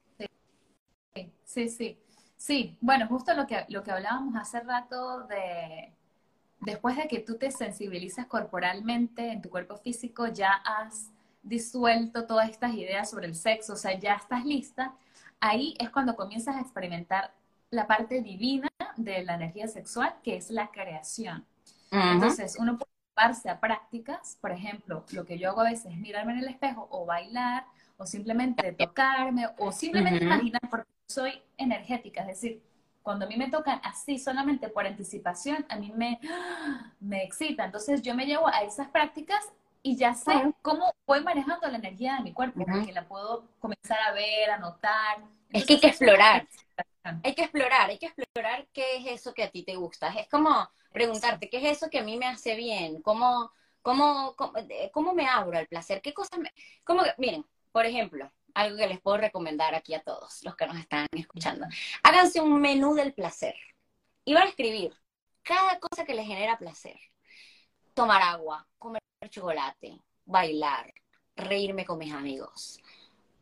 [1.43, 1.99] Sí, sí,
[2.37, 2.77] sí.
[2.81, 5.93] Bueno, justo lo que, lo que hablábamos hace rato de
[6.61, 11.11] después de que tú te sensibilizas corporalmente en tu cuerpo físico, ya has
[11.43, 14.95] disuelto todas estas ideas sobre el sexo, o sea, ya estás lista,
[15.39, 17.33] ahí es cuando comienzas a experimentar
[17.75, 21.45] la parte divina de la energía sexual, que es la creación.
[21.91, 25.97] Entonces, uno puede llevarse a prácticas, por ejemplo, lo que yo hago a veces es
[25.97, 27.65] mirarme en el espejo o bailar,
[27.97, 32.61] o simplemente tocarme, o simplemente imaginar, porque soy energética, es decir,
[33.01, 36.19] cuando a mí me tocan así solamente por anticipación, a mí me,
[36.99, 37.65] me excita.
[37.65, 39.45] Entonces yo me llevo a esas prácticas
[39.83, 43.99] y ya sé cómo voy manejando la energía de mi cuerpo, porque la puedo comenzar
[44.07, 45.19] a ver, a notar.
[45.51, 46.47] es que hay que explorar.
[47.23, 50.09] Hay que explorar, hay que explorar qué es eso que a ti te gusta.
[50.09, 53.01] Es como preguntarte, ¿qué es eso que a mí me hace bien?
[53.01, 53.51] ¿Cómo,
[53.81, 54.35] cómo,
[54.91, 56.01] cómo, me abro al placer?
[56.01, 56.51] ¿Qué cosas me...?
[56.83, 60.77] Cómo, miren, por ejemplo, algo que les puedo recomendar aquí a todos los que nos
[60.77, 61.67] están escuchando.
[62.03, 63.55] Háganse un menú del placer
[64.23, 64.95] y van a escribir
[65.43, 66.99] cada cosa que les genera placer.
[67.93, 70.93] Tomar agua, comer chocolate, bailar,
[71.35, 72.79] reírme con mis amigos,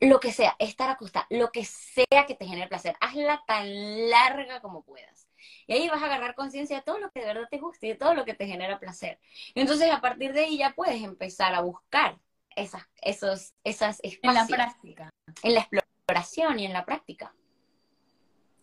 [0.03, 4.59] lo que sea, estar acostada, lo que sea que te genere placer, hazla tan larga
[4.61, 5.29] como puedas.
[5.67, 7.89] Y ahí vas a agarrar conciencia de todo lo que de verdad te gusta y
[7.89, 9.19] de todo lo que te genera placer.
[9.53, 12.17] Y entonces a partir de ahí ya puedes empezar a buscar
[12.55, 14.49] esas, esos, esas espacios.
[14.49, 15.09] En la práctica.
[15.41, 17.33] En la exploración y en la práctica.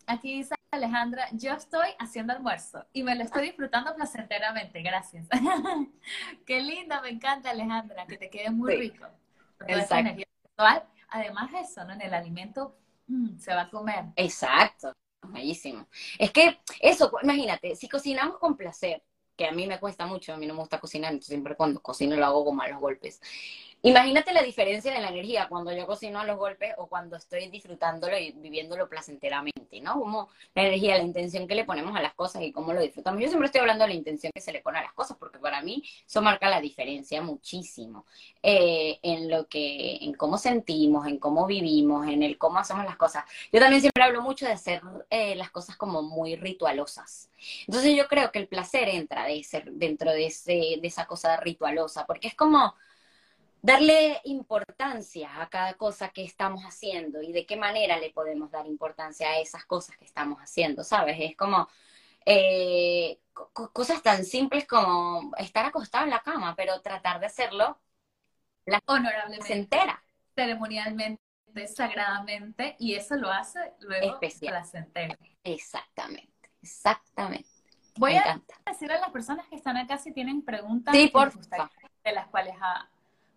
[0.06, 5.28] Aquí dice Alejandra, yo estoy haciendo almuerzo y me lo estoy disfrutando placenteramente, gracias.
[6.46, 9.06] Qué linda, me encanta Alejandra, que te quede muy rico.
[9.68, 10.22] Exacto.
[11.10, 11.92] Además eso, ¿no?
[11.92, 14.06] En el alimento mm, se va a comer.
[14.16, 14.92] Exacto,
[15.28, 15.88] bellísimo.
[16.18, 19.02] Es que eso, imagínate, si cocinamos con placer,
[19.36, 21.80] que a mí me cuesta mucho, a mí no me gusta cocinar, entonces siempre cuando
[21.80, 23.20] cocino lo hago como a los golpes.
[23.82, 27.48] Imagínate la diferencia de la energía cuando yo cocino a los golpes o cuando estoy
[27.48, 29.94] disfrutándolo y viviéndolo placenteramente, ¿no?
[29.94, 33.22] Como la energía, la intención que le ponemos a las cosas y cómo lo disfrutamos.
[33.22, 35.38] Yo siempre estoy hablando de la intención que se le pone a las cosas, porque
[35.38, 38.04] para mí eso marca la diferencia muchísimo
[38.42, 42.98] eh, en lo que, en cómo sentimos, en cómo vivimos, en el cómo hacemos las
[42.98, 43.24] cosas.
[43.50, 47.30] Yo también siempre hablo mucho de hacer eh, las cosas como muy ritualosas.
[47.66, 51.38] Entonces yo creo que el placer entra de ser, dentro de, ese, de esa cosa
[51.38, 52.74] ritualosa, porque es como
[53.62, 58.66] darle importancia a cada cosa que estamos haciendo y de qué manera le podemos dar
[58.66, 61.16] importancia a esas cosas que estamos haciendo, ¿sabes?
[61.18, 61.68] Es como
[62.24, 63.20] eh,
[63.72, 67.78] cosas tan simples como estar acostado en la cama, pero tratar de hacerlo
[68.66, 70.02] la honorablemente, entera.
[70.34, 71.20] ceremonialmente,
[71.66, 74.52] sagradamente, y eso lo hace luego Especial.
[74.52, 75.16] placentero.
[75.44, 77.48] Exactamente, exactamente.
[77.96, 82.12] Voy a decir a las personas que están acá si tienen preguntas sí, por de
[82.12, 82.88] las cuales a,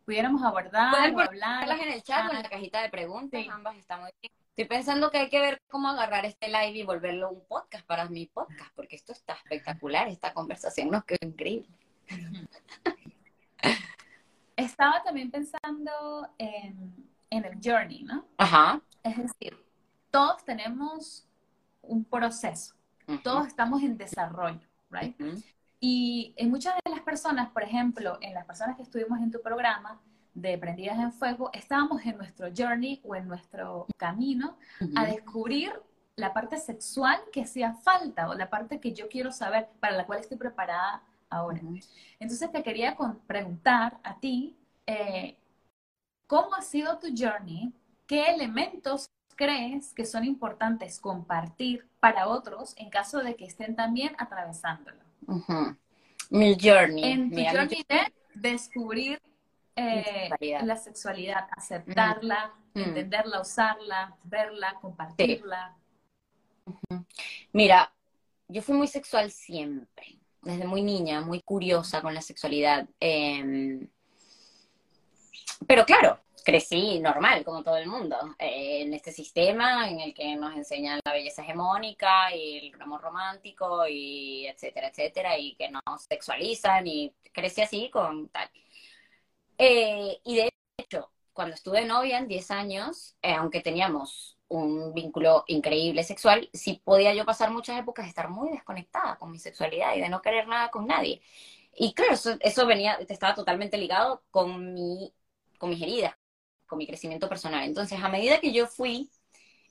[0.06, 4.02] pudiéramos abordar Pueden hablarlas en el chat o en la cajita de preguntas, ambas están
[4.02, 4.32] muy bien.
[4.50, 8.08] Estoy pensando que hay que ver cómo agarrar este live y volverlo un podcast para
[8.08, 11.70] mi podcast, porque esto está espectacular, esta conversación nos quedó increíble.
[14.56, 16.94] Estaba también pensando en,
[17.32, 18.28] en el journey, ¿no?
[18.38, 18.80] Ajá.
[19.02, 19.58] Es decir,
[20.12, 21.28] todos tenemos
[21.82, 22.76] un proceso,
[23.24, 25.20] todos estamos en desarrollo, ¿right?
[25.86, 29.42] Y en muchas de las personas, por ejemplo, en las personas que estuvimos en tu
[29.42, 30.00] programa
[30.34, 34.58] de Prendidas en Fuego, estábamos en nuestro journey o en nuestro camino
[34.96, 35.74] a descubrir
[36.16, 40.06] la parte sexual que hacía falta o la parte que yo quiero saber, para la
[40.06, 41.60] cual estoy preparada ahora.
[42.18, 42.96] Entonces te quería
[43.28, 44.56] preguntar a ti,
[44.88, 45.38] eh,
[46.28, 47.74] ¿cómo ha sido tu journey?
[48.08, 54.16] ¿Qué elementos crees que son importantes compartir para otros en caso de que estén también
[54.18, 55.04] atravesándolo?
[56.30, 57.04] Mi journey.
[57.04, 59.22] En tu journey de descubrir
[59.76, 60.30] eh,
[60.64, 65.76] la sexualidad, aceptarla, entenderla, usarla, verla, compartirla.
[67.52, 67.92] Mira,
[68.48, 72.88] yo fui muy sexual siempre, desde muy niña, muy curiosa con la sexualidad.
[73.00, 73.88] Em,
[75.68, 80.36] pero claro, crecí normal, como todo el mundo, eh, en este sistema en el que
[80.36, 86.04] nos enseñan la belleza hegemónica y el amor romántico y etcétera, etcétera, y que nos
[86.10, 88.50] sexualizan y crecí así con tal.
[89.58, 95.46] Eh, y de hecho, cuando estuve novia en 10 años, eh, aunque teníamos un vínculo
[95.48, 99.96] increíble sexual, sí podía yo pasar muchas épocas de estar muy desconectada con mi sexualidad
[99.96, 101.22] y de no querer nada con nadie.
[101.76, 105.14] Y claro, eso, eso venía, estaba totalmente ligado con mi
[105.64, 106.14] con mis heridas,
[106.72, 107.64] mi crecimiento personal.
[107.64, 109.10] Entonces, a medida que yo fui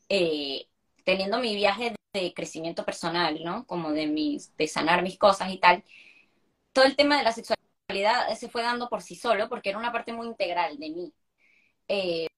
[0.09, 0.68] eh,
[1.05, 3.66] teniendo mi viaje de crecimiento personal, ¿no?
[3.66, 5.84] Como de, mis, de sanar mis cosas y tal,
[6.72, 9.93] todo el tema de la sexualidad se fue dando por sí solo porque era una
[9.93, 11.14] parte muy integral de mí.
[11.88, 12.28] Eh,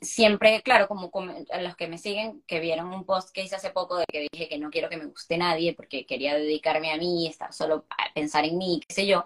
[0.00, 1.10] siempre, claro, como,
[1.60, 4.48] los que me siguen, que vieron un post que hice hace poco de que dije
[4.48, 8.12] que no quiero que me guste nadie porque quería dedicarme a mí, estar solo a
[8.14, 9.24] pensar en mí, qué sé yo.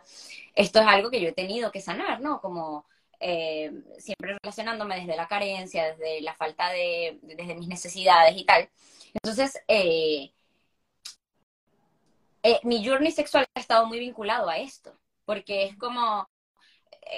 [0.55, 2.41] Esto es algo que yo he tenido que sanar, ¿no?
[2.41, 2.87] Como
[3.21, 8.69] eh, siempre relacionándome desde la carencia, desde la falta de, desde mis necesidades y tal.
[9.15, 10.33] Entonces, eh,
[12.43, 16.29] eh, mi journey sexual ha estado muy vinculado a esto, porque es como,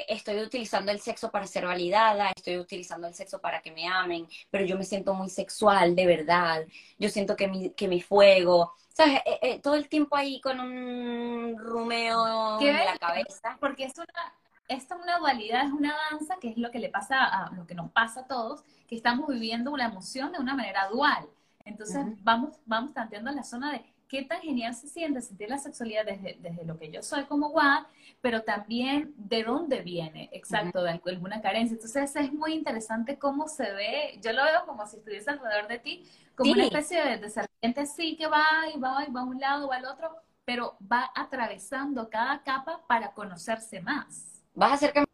[0.09, 4.29] estoy utilizando el sexo para ser validada, estoy utilizando el sexo para que me amen,
[4.51, 6.67] pero yo me siento muy sexual, de verdad.
[6.99, 9.21] Yo siento que mi, que mi fuego, ¿sabes?
[9.63, 13.57] todo el tiempo ahí con un rumeo en la cabeza.
[13.61, 14.35] Porque es una,
[14.69, 17.66] esta es una dualidad, es una danza, que es lo que le pasa a lo
[17.66, 21.27] que nos pasa a todos, que estamos viviendo una emoción de una manera dual.
[21.64, 25.59] Entonces vamos, vamos tanteando en la zona de qué tan genial se siente sentir la
[25.59, 27.85] sexualidad desde, desde lo que yo soy como WAD,
[28.21, 31.75] pero también de dónde viene, exacto, de alguna carencia.
[31.75, 35.79] Entonces es muy interesante cómo se ve, yo lo veo como si estuviese alrededor de
[35.79, 36.05] ti,
[36.35, 38.45] como una especie de, de serpiente sí que va
[38.75, 40.11] y va y va a un lado, va al otro,
[40.45, 45.05] pero va atravesando cada capa para conocerse más vas a hacer que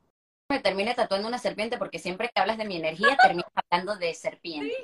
[0.50, 4.14] me termine tatuando una serpiente porque siempre que hablas de mi energía terminas hablando de
[4.14, 4.74] serpiente.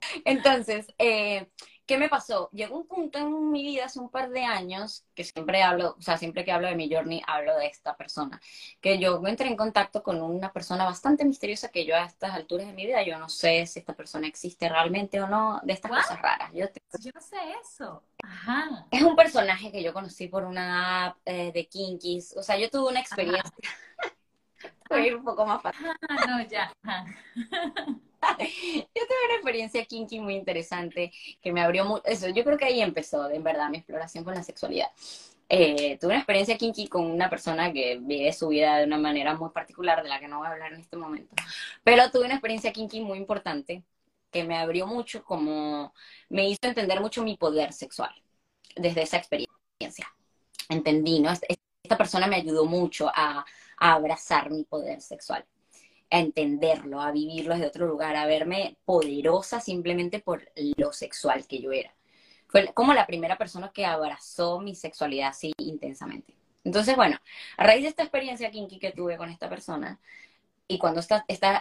[0.24, 1.48] Entonces, eh,
[1.86, 2.48] ¿qué me pasó?
[2.52, 6.02] Llegó un punto en mi vida hace un par de años, que siempre hablo, o
[6.02, 8.40] sea, siempre que hablo de mi journey, hablo de esta persona,
[8.80, 12.66] que yo entré en contacto con una persona bastante misteriosa que yo a estas alturas
[12.66, 15.90] de mi vida, yo no sé si esta persona existe realmente o no, de estas
[15.90, 16.50] cosas raras.
[16.52, 16.66] Yo,
[17.14, 18.02] no sé eso.
[18.22, 18.86] Ajá.
[18.90, 22.70] Es un personaje que yo conocí por una app eh, de Kinkies, o sea, yo
[22.70, 23.52] tuve una experiencia.
[24.88, 25.86] Voy un poco más fácil.
[26.08, 26.72] Ah, no, ya.
[28.38, 31.12] yo tuve una experiencia kinky muy interesante
[31.42, 34.34] que me abrió mucho, eso, yo creo que ahí empezó, en verdad, mi exploración con
[34.34, 34.88] la sexualidad.
[35.48, 39.34] eh, tuve una experiencia kinky con una persona que vive su vida de una manera
[39.36, 41.34] muy particular, de la que no voy a hablar en este momento.
[41.84, 43.84] Pero tuve una experiencia kinky muy importante
[44.30, 45.94] que me abrió mucho, como
[46.28, 48.12] me hizo entender mucho mi poder sexual
[48.76, 50.06] desde esa experiencia.
[50.68, 51.30] Entendí, ¿no?
[51.32, 53.44] Esta persona me ayudó mucho a,
[53.78, 55.46] a abrazar mi poder sexual,
[56.10, 61.60] a entenderlo, a vivirlo desde otro lugar, a verme poderosa simplemente por lo sexual que
[61.60, 61.94] yo era
[62.54, 66.36] fue como la primera persona que abrazó mi sexualidad así intensamente.
[66.62, 67.18] Entonces, bueno,
[67.56, 69.98] a raíz de esta experiencia kinky que tuve con esta persona,
[70.68, 71.60] y cuando esta, esta,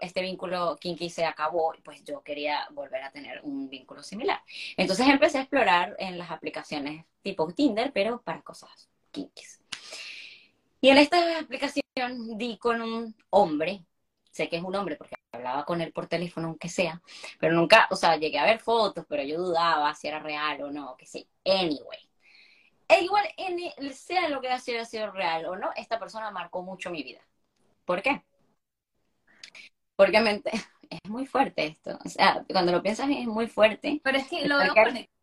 [0.00, 4.40] este vínculo kinky se acabó, pues yo quería volver a tener un vínculo similar.
[4.76, 9.60] Entonces empecé a explorar en las aplicaciones tipo Tinder, pero para cosas kinkies.
[10.86, 11.82] Y en esta aplicación
[12.38, 13.84] di con un hombre,
[14.30, 17.02] sé que es un hombre porque hablaba con él por teléfono, aunque sea,
[17.40, 20.70] pero nunca, o sea, llegué a ver fotos, pero yo dudaba si era real o
[20.70, 21.28] no, que sí.
[21.44, 22.08] Anyway.
[22.86, 26.62] E igual, en, sea lo que haya sido, sido real o no, esta persona marcó
[26.62, 27.20] mucho mi vida.
[27.84, 28.22] ¿Por qué?
[29.96, 30.52] Porque mente,
[30.88, 31.98] es muy fuerte esto.
[32.04, 34.00] O sea, cuando lo piensas es muy fuerte.
[34.04, 35.15] Pero es que lo veo conectado.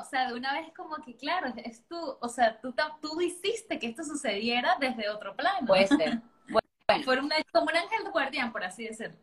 [0.00, 3.78] O sea, de una vez como que, claro, es, tú, o sea, tú, tú hiciste
[3.78, 5.66] que esto sucediera desde otro plano.
[5.66, 6.20] Puede ser.
[6.84, 7.04] Bueno.
[7.04, 9.16] Fue una, como un ángel guardián, por así decirlo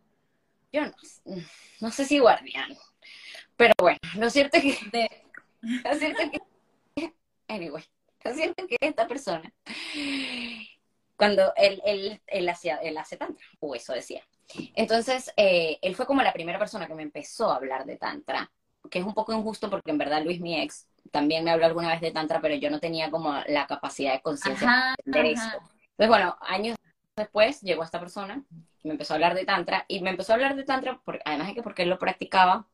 [0.71, 0.81] yo
[1.79, 2.77] no, sé si guardián,
[3.55, 5.23] pero bueno, lo cierto es que,
[5.61, 6.31] lo cierto es
[6.95, 7.13] que,
[7.47, 7.83] anyway,
[8.23, 9.51] lo cierto es que esta persona,
[11.15, 14.23] cuando él, él, él, hacía, él hace tantra, o eso decía.
[14.75, 18.51] Entonces, eh, él fue como la primera persona que me empezó a hablar de tantra,
[18.89, 21.89] que es un poco injusto porque en verdad Luis, mi ex, también me habló alguna
[21.89, 25.57] vez de tantra, pero yo no tenía como la capacidad de conciencia de esto.
[25.97, 26.77] Entonces, bueno, años
[27.15, 28.43] después llegó esta persona
[28.81, 31.47] y me empezó a hablar de tantra y me empezó a hablar de tantra además
[31.47, 32.67] de que porque él lo practicaba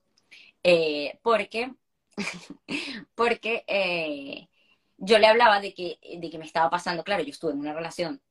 [0.64, 1.74] eh, porque
[3.16, 4.48] porque eh,
[4.98, 7.74] yo le hablaba de que de que me estaba pasando claro yo estuve en una
[7.74, 8.22] relación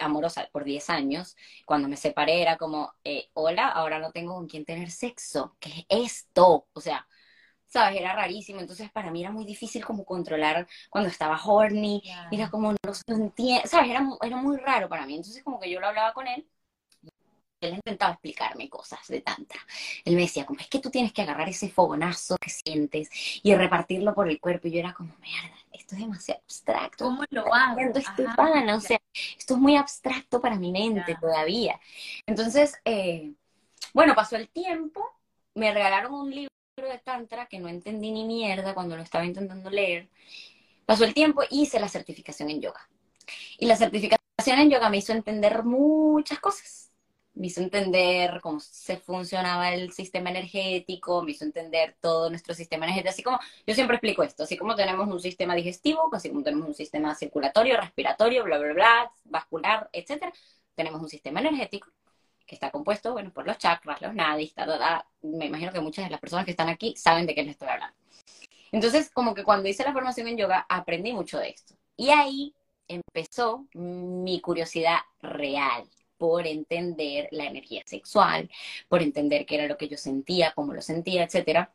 [0.00, 1.36] amorosa por 10 años
[1.66, 5.86] cuando me separé era como eh, hola ahora no tengo con quién tener sexo qué
[5.88, 7.06] es esto o sea
[7.70, 8.00] ¿sabes?
[8.00, 12.02] Era rarísimo, entonces para mí era muy difícil como controlar cuando estaba horny,
[12.32, 13.90] era como no se entiende, ¿sabes?
[13.90, 16.46] Era, era muy raro para mí, entonces como que yo lo hablaba con él,
[17.60, 19.60] él intentaba explicarme cosas de tantra.
[20.04, 23.10] Él me decía, como es que tú tienes que agarrar ese fogonazo que sientes
[23.42, 24.68] y repartirlo por el cuerpo.
[24.68, 27.04] Y yo era como, mierda, esto es demasiado abstracto.
[27.04, 27.80] ¿Cómo lo hago?
[27.80, 28.26] Este
[28.74, 29.00] o sea,
[29.38, 31.80] esto es muy abstracto para mi mente todavía.
[32.26, 33.32] Entonces, eh,
[33.94, 35.04] bueno, pasó el tiempo,
[35.54, 39.70] me regalaron un libro de Tantra que no entendí ni mierda cuando lo estaba intentando
[39.70, 40.08] leer.
[40.86, 42.88] Pasó el tiempo hice la certificación en yoga.
[43.58, 46.89] Y la certificación en yoga me hizo entender muchas cosas.
[47.40, 52.84] Me hizo entender cómo se funcionaba el sistema energético, me hizo entender todo nuestro sistema
[52.84, 53.10] energético.
[53.10, 56.68] Así como yo siempre explico esto, así como tenemos un sistema digestivo, así como tenemos
[56.68, 60.34] un sistema circulatorio, respiratorio, bla, bla, bla, vascular, etcétera,
[60.74, 61.88] tenemos un sistema energético
[62.46, 64.52] que está compuesto, bueno, por los chakras, los nadis,
[65.22, 67.68] me imagino que muchas de las personas que están aquí saben de qué les estoy
[67.68, 67.96] hablando.
[68.70, 71.74] Entonces, como que cuando hice la formación en yoga, aprendí mucho de esto.
[71.96, 72.54] Y ahí
[72.86, 75.88] empezó mi curiosidad real
[76.20, 78.50] por entender la energía sexual,
[78.88, 81.72] por entender qué era lo que yo sentía, cómo lo sentía, etcétera.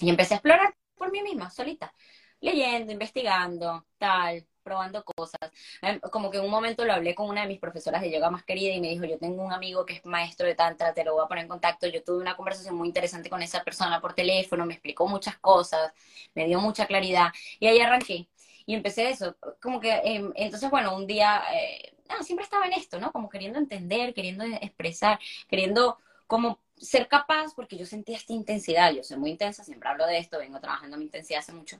[0.00, 1.92] Y empecé a explorar por mí misma, solita,
[2.40, 5.40] leyendo, investigando, tal, probando cosas.
[5.82, 8.30] Em, como que en un momento lo hablé con una de mis profesoras de yoga
[8.30, 11.02] más querida y me dijo, yo tengo un amigo que es maestro de tantra, te
[11.04, 11.88] lo voy a poner en contacto.
[11.88, 15.92] Yo tuve una conversación muy interesante con esa persona por teléfono, me explicó muchas cosas,
[16.34, 17.28] me dio mucha claridad
[17.58, 18.28] y ahí arranqué.
[18.66, 23.00] Y empecé eso, como que, em, entonces, bueno, un día, eh, siempre estaba en esto,
[23.00, 23.12] ¿no?
[23.12, 29.02] Como queriendo entender, queriendo expresar, queriendo como ser capaz, porque yo sentía esta intensidad, yo
[29.02, 31.78] soy muy intensa, siempre hablo de esto, vengo trabajando mi intensidad hace mucho,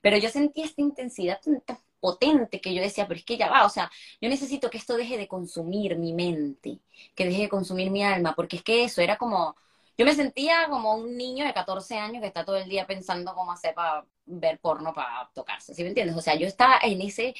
[0.00, 1.62] pero yo sentía esta intensidad tan,
[2.00, 4.96] potente que yo decía, pero es que ya va, o sea, yo necesito que esto
[4.96, 6.80] deje de consumir mi mente,
[7.14, 9.54] que deje de consumir mi alma, porque es que eso era como,
[9.98, 13.34] yo me sentía como un niño de 14 años que está todo el día pensando
[13.34, 16.16] cómo hacer para ver porno, para tocarse, ¿sí me entiendes?
[16.16, 17.34] O sea, yo estaba en ese,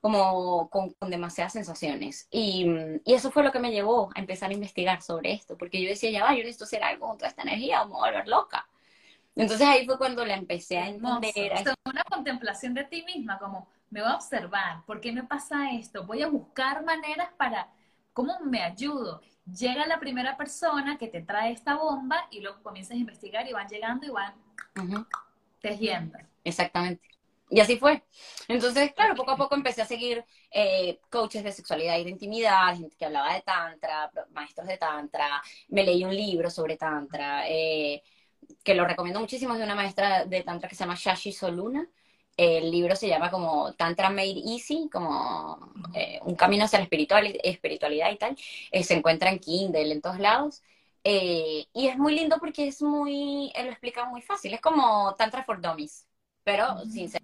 [0.00, 2.28] como con, demasiadas sensaciones.
[2.30, 2.66] Y,
[3.04, 5.88] y, eso fue lo que me llevó a empezar a investigar sobre esto, porque yo
[5.88, 8.68] decía, ya va, yo necesito hacer algo con toda esta energía, vamos a volver loca.
[9.36, 11.52] Entonces ahí fue cuando la empecé a entender.
[11.52, 15.72] Es una contemplación de ti misma, como me voy a observar, ¿por qué me pasa
[15.72, 16.04] esto?
[16.06, 17.68] Voy a buscar maneras para,
[18.12, 19.20] ¿cómo me ayudo?
[19.44, 23.52] Llega la primera persona que te trae esta bomba y luego comienzas a investigar y
[23.52, 24.34] van llegando y van
[25.60, 26.18] tejiendo.
[26.42, 27.15] Exactamente.
[27.48, 28.02] Y así fue.
[28.48, 32.76] Entonces, claro, poco a poco empecé a seguir eh, coaches de sexualidad y de intimidad,
[32.76, 38.02] gente que hablaba de tantra, maestros de tantra, me leí un libro sobre tantra, eh,
[38.64, 41.88] que lo recomiendo muchísimo, es de una maestra de tantra que se llama Shashi Soluna,
[42.36, 48.10] el libro se llama como Tantra Made Easy, como eh, un camino hacia la espiritualidad
[48.12, 48.36] y tal.
[48.82, 50.62] Se encuentra en Kindle, en todos lados.
[51.02, 54.52] Y es muy lindo porque es muy, él lo explica muy fácil.
[54.52, 56.06] Es como Tantra for Dummies,
[56.44, 57.22] pero sin ser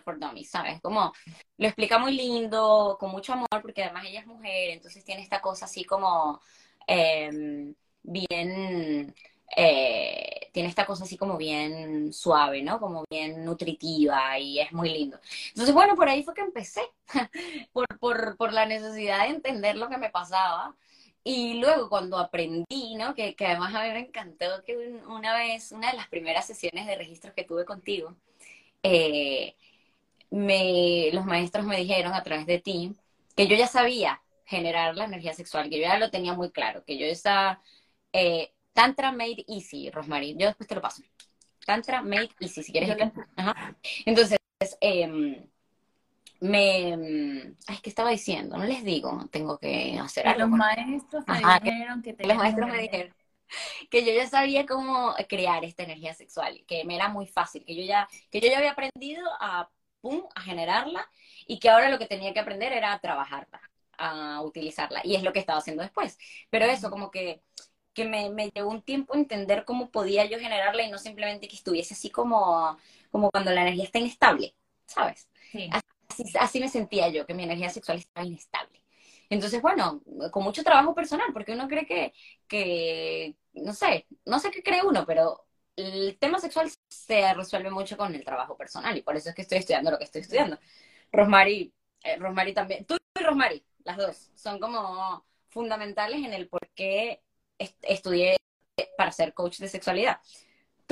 [0.00, 0.80] for Dummies, ¿sabes?
[0.80, 1.12] Como
[1.58, 5.40] lo explica muy lindo, con mucho amor, porque además ella es mujer, entonces tiene esta
[5.40, 6.40] cosa así como
[6.86, 9.14] em, bien
[9.56, 12.80] eh, tiene esta cosa así como bien suave, ¿no?
[12.80, 15.18] Como bien nutritiva y es muy lindo.
[15.48, 16.82] Entonces, bueno, por ahí fue que empecé,
[17.72, 20.76] por, por, por la necesidad de entender lo que me pasaba.
[21.24, 23.14] Y luego cuando aprendí, ¿no?
[23.14, 24.76] Que, que, además a mí me encantó que
[25.06, 28.16] una vez, una de las primeras sesiones de registro que tuve contigo,
[28.82, 29.56] eh,
[30.32, 32.96] me, los maestros me dijeron a través de ti
[33.36, 36.84] que yo ya sabía generar la energía sexual, que yo ya lo tenía muy claro,
[36.84, 37.62] que yo estaba...
[38.12, 40.34] Eh, Tantra Made Easy, Rosmarie.
[40.36, 41.02] Yo después te lo paso.
[41.64, 42.96] Tantra Made Easy, si quieres.
[44.06, 44.38] Entonces,
[44.80, 45.46] eh,
[46.40, 47.54] me...
[47.66, 48.56] Ay, ¿qué estaba diciendo?
[48.56, 50.40] No les digo, tengo que hacer algo.
[50.40, 53.14] Los maestros me dijeron que, Los maestros me dijeron
[53.90, 57.76] que yo ya sabía cómo crear esta energía sexual, que me era muy fácil, que
[57.76, 59.68] yo ya, que yo ya había aprendido a,
[60.02, 61.08] pum, a generarla
[61.46, 63.60] y que ahora lo que tenía que aprender era a trabajarla,
[63.96, 65.00] a utilizarla.
[65.04, 66.18] Y es lo que estaba haciendo después.
[66.50, 67.42] Pero eso, como que
[67.94, 71.56] que me, me, llevó un tiempo entender cómo podía yo generarla y no simplemente que
[71.56, 72.76] estuviese así como,
[73.10, 74.54] como cuando la energía está inestable,
[74.86, 75.28] ¿sabes?
[76.38, 78.82] Así, me sentía yo, que mi energía sexual estaba inestable.
[79.30, 82.12] Entonces, bueno, con mucho trabajo personal, porque uno cree que,
[82.48, 85.46] que, no sé, no sé qué cree uno, pero
[85.76, 89.42] el tema sexual se resuelve mucho con el trabajo personal y por eso es que
[89.42, 90.58] estoy estudiando lo que estoy estudiando.
[91.12, 91.72] Rosmary,
[92.04, 97.22] eh, Rosmary también, tú y Rosmary, las dos, son como fundamentales en el por qué
[97.58, 98.36] estudié
[98.96, 100.20] para ser coach de sexualidad.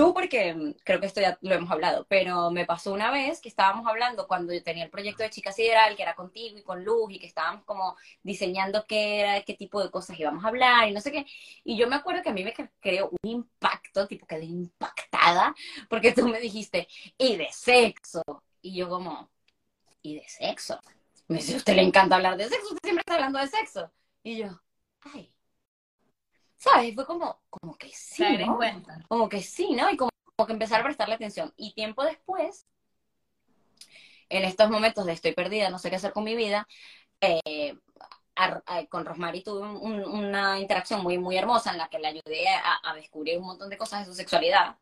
[0.01, 3.39] Tú porque mm, creo que esto ya lo hemos hablado, pero me pasó una vez
[3.39, 6.63] que estábamos hablando cuando yo tenía el proyecto de Chica Sideral, que era contigo y
[6.63, 10.49] con Luz, y que estábamos como diseñando qué era, qué tipo de cosas íbamos a
[10.49, 11.27] hablar y no sé qué.
[11.65, 15.55] Y yo me acuerdo que a mí me creó un impacto, tipo quedé impactada,
[15.91, 16.89] porque tú me dijiste,
[17.19, 18.23] y de sexo.
[18.63, 19.29] Y yo como,
[20.01, 20.81] ¿y de sexo?
[21.29, 23.93] Me dice, usted le encanta hablar de sexo, usted siempre está hablando de sexo.
[24.23, 24.63] Y yo,
[25.03, 25.31] ay,
[26.61, 26.95] ¿sabes?
[26.95, 28.59] Fue como, como que sí, ¿no?
[29.09, 29.91] Como que sí, ¿no?
[29.91, 30.11] Y como,
[30.47, 31.53] que empezar a prestarle atención.
[31.57, 32.67] Y tiempo después,
[34.29, 36.67] en estos momentos de estoy perdida, no sé qué hacer con mi vida,
[37.21, 37.77] eh,
[38.89, 43.39] con Rosmary tuve una interacción muy, muy hermosa en la que le ayudé a, descubrir
[43.39, 44.79] un montón de cosas de su sexualidad,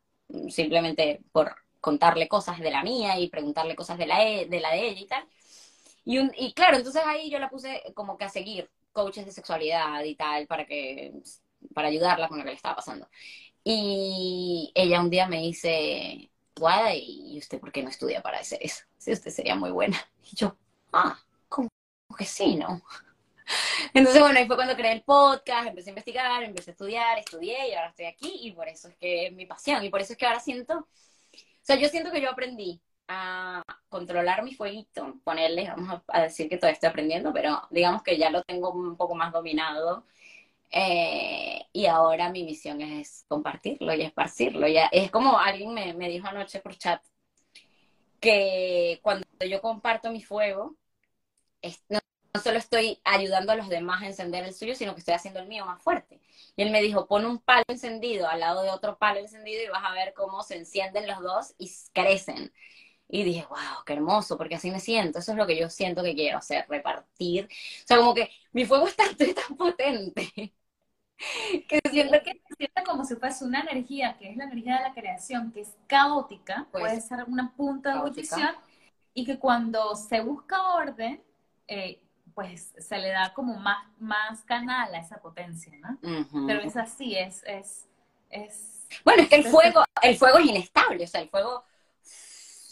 [0.49, 4.71] simplemente por contarle cosas de la mía y preguntarle cosas de la, e, de, la
[4.73, 5.29] de ella y tal.
[6.05, 10.03] Y, y claro, entonces ahí yo la puse como que a seguir coaches de sexualidad
[10.05, 11.13] y tal, para que
[11.75, 13.09] para ayudarla con lo que le estaba pasando.
[13.65, 18.59] Y ella un día me dice, Guada, ¿y usted por qué no estudia para hacer
[18.63, 18.85] eso?
[18.97, 19.99] Si usted sería muy buena.
[20.31, 20.57] Y yo,
[20.93, 21.69] ah, como
[22.17, 22.83] que sí, ¿no?
[23.95, 27.71] Entonces, bueno, ahí fue cuando creé el podcast, empecé a investigar, empecé a estudiar, estudié
[27.71, 30.13] y ahora estoy aquí y por eso es que es mi pasión y por eso
[30.13, 30.87] es que ahora siento, o
[31.63, 36.59] sea, yo siento que yo aprendí a controlar mi fueguito, ponerle, vamos a decir que
[36.59, 40.05] todavía estoy aprendiendo, pero digamos que ya lo tengo un poco más dominado
[40.71, 44.69] eh, y ahora mi misión es compartirlo y esparcirlo.
[44.69, 47.03] Ya, es como alguien me, me dijo anoche por chat
[48.21, 50.77] que cuando yo comparto mi fuego,
[51.89, 52.01] no,
[52.43, 55.49] solo estoy ayudando a los demás a encender el suyo, sino que estoy haciendo el
[55.49, 56.21] mío más fuerte.
[56.57, 59.69] Y él me dijo, pon un palo encendido al lado de otro palo encendido y
[59.69, 62.53] vas a ver cómo se encienden los dos y crecen.
[63.09, 65.19] Y dije, wow, qué hermoso, porque así me siento.
[65.19, 67.45] Eso es lo que yo siento que quiero hacer, repartir.
[67.45, 69.05] O sea, como que mi fuego está
[69.47, 70.53] tan potente
[71.69, 74.83] que siento que se siente como si fuese una energía, que es la energía de
[74.83, 78.55] la creación, que es caótica, pues, puede ser una punta de ebullición,
[79.15, 81.23] y que cuando se busca orden,
[81.67, 82.01] eh,
[82.35, 85.99] pues se le da como más, más canal a esa potencia, ¿no?
[86.47, 87.89] Pero es así, es, es,
[88.31, 88.87] es...
[89.05, 91.65] Bueno, es que el fuego, el fuego es inestable, o sea, el fuego,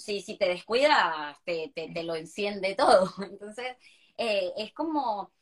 [0.07, 3.13] si, si te descuidas, te, te, te lo enciende todo.
[3.23, 3.77] Entonces,
[4.17, 5.33] eh, es como,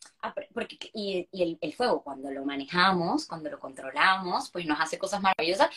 [0.53, 1.29] porque, y,
[1.61, 5.69] el, fuego cuando lo manejamos, cuando lo controlamos, pues nos hace cosas maravillosas,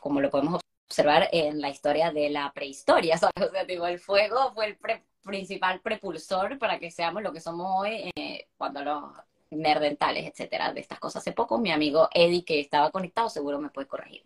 [0.00, 4.52] como lo podemos observar en la historia de la prehistoria, O sea, digo, el fuego
[4.54, 4.78] fue el
[5.22, 9.04] principal propulsor para que seamos lo que somos hoy eh, cuando los
[9.50, 11.22] nerdentales, etcétera, de estas cosas.
[11.22, 14.22] Hace poco mi amigo Eddie, que estaba conectado, seguro me puede corregir.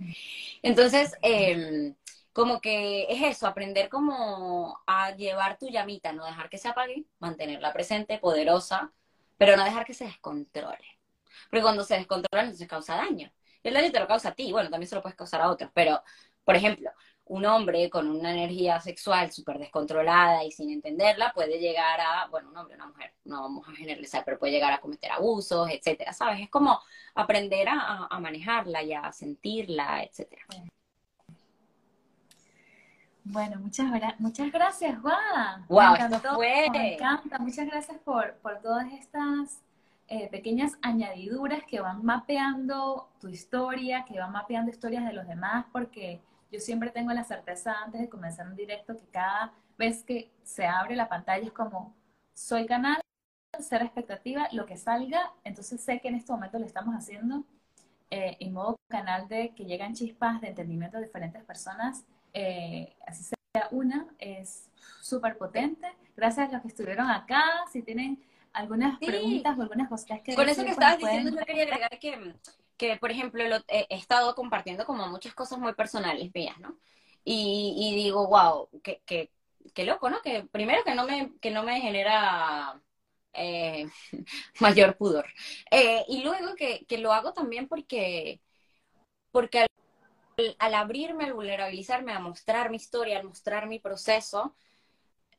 [0.62, 1.94] Entonces, eh,
[2.36, 7.06] como que es eso, aprender como a llevar tu llamita, no dejar que se apague,
[7.18, 8.92] mantenerla presente, poderosa,
[9.38, 11.00] pero no dejar que se descontrole.
[11.50, 13.32] Porque cuando se descontrola, entonces causa daño.
[13.62, 15.50] Y el daño te lo causa a ti, bueno, también se lo puedes causar a
[15.50, 16.02] otros, pero,
[16.44, 16.90] por ejemplo,
[17.24, 22.50] un hombre con una energía sexual súper descontrolada y sin entenderla puede llegar a, bueno,
[22.50, 26.12] un hombre una mujer, no vamos a generalizar, pero puede llegar a cometer abusos, etcétera,
[26.12, 26.40] ¿sabes?
[26.40, 26.80] Es como
[27.14, 30.44] aprender a, a manejarla y a sentirla, etcétera.
[33.28, 33.86] Bueno, muchas,
[34.20, 35.64] muchas gracias, Guada.
[35.68, 36.70] Wow, me esto fue.
[36.70, 37.38] Me encanta.
[37.40, 39.62] Muchas gracias por, por todas estas
[40.06, 45.66] eh, pequeñas añadiduras que van mapeando tu historia, que van mapeando historias de los demás,
[45.72, 46.20] porque
[46.52, 50.64] yo siempre tengo la certeza antes de comenzar un directo que cada vez que se
[50.64, 51.96] abre la pantalla es como,
[52.32, 53.00] soy canal,
[53.58, 57.42] ser expectativa, lo que salga, entonces sé que en este momento lo estamos haciendo
[58.10, 62.04] eh, en modo canal de que llegan chispas de entendimiento de diferentes personas
[62.38, 64.68] eh, así sea una, es
[65.00, 65.88] súper potente.
[66.14, 67.42] Gracias a los que estuvieron acá.
[67.72, 68.22] Si tienen
[68.52, 72.34] algunas preguntas o algunas cosas que Con eso que estabas diciendo, yo quería agregar que,
[72.76, 76.76] que por ejemplo, he estado compartiendo como muchas cosas muy personales mías, ¿no?
[77.24, 79.30] Y, digo, wow, qué, qué,
[79.74, 80.20] qué, loco, ¿no?
[80.20, 82.80] Que primero que no me, que no me genera
[83.32, 83.88] eh,
[84.60, 85.26] mayor pudor.
[85.70, 88.40] Eh, y luego que, que, lo hago también porque,
[89.32, 89.66] porque
[90.58, 94.54] al abrirme, al vulnerabilizarme, a mostrar mi historia, al mostrar mi proceso,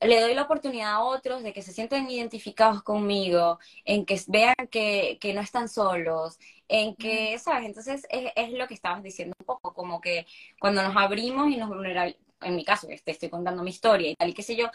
[0.02, 4.56] le doy la oportunidad a otros de que se sienten identificados conmigo, en que vean
[4.72, 7.66] que, no están solos, en que, ¿sabes?
[7.66, 10.26] Entonces es, es, lo que estabas diciendo un poco, como que
[10.60, 14.10] cuando nos abrimos y nos vulnerabilizamos, en mi caso, que te estoy contando mi historia
[14.12, 14.68] y tal y qué sé yo,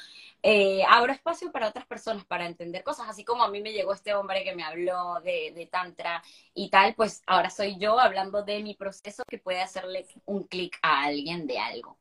[0.42, 3.92] eh, abro espacio para otras personas para entender cosas, así como a mí me llegó
[3.92, 6.22] este hombre que me habló de, de Tantra
[6.54, 10.78] y tal, pues ahora soy yo hablando de mi proceso que puede hacerle un clic
[10.82, 11.98] a alguien de algo.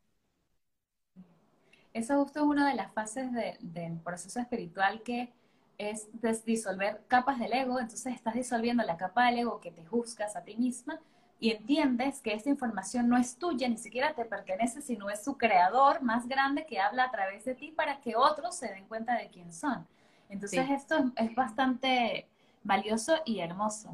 [1.93, 5.34] Eso justo es una de las fases del proceso espiritual que
[5.78, 6.07] es
[6.45, 10.43] disolver capas del ego, entonces estás disolviendo la capa del ego que te juzgas a
[10.43, 11.01] ti misma
[11.41, 15.37] y entiendes que esta información no es tuya, ni siquiera te pertenece, sino es su
[15.39, 19.17] creador más grande que habla a través de ti para que otros se den cuenta
[19.17, 19.87] de quién son.
[20.29, 22.27] Entonces esto es bastante
[22.63, 23.91] valioso y hermoso.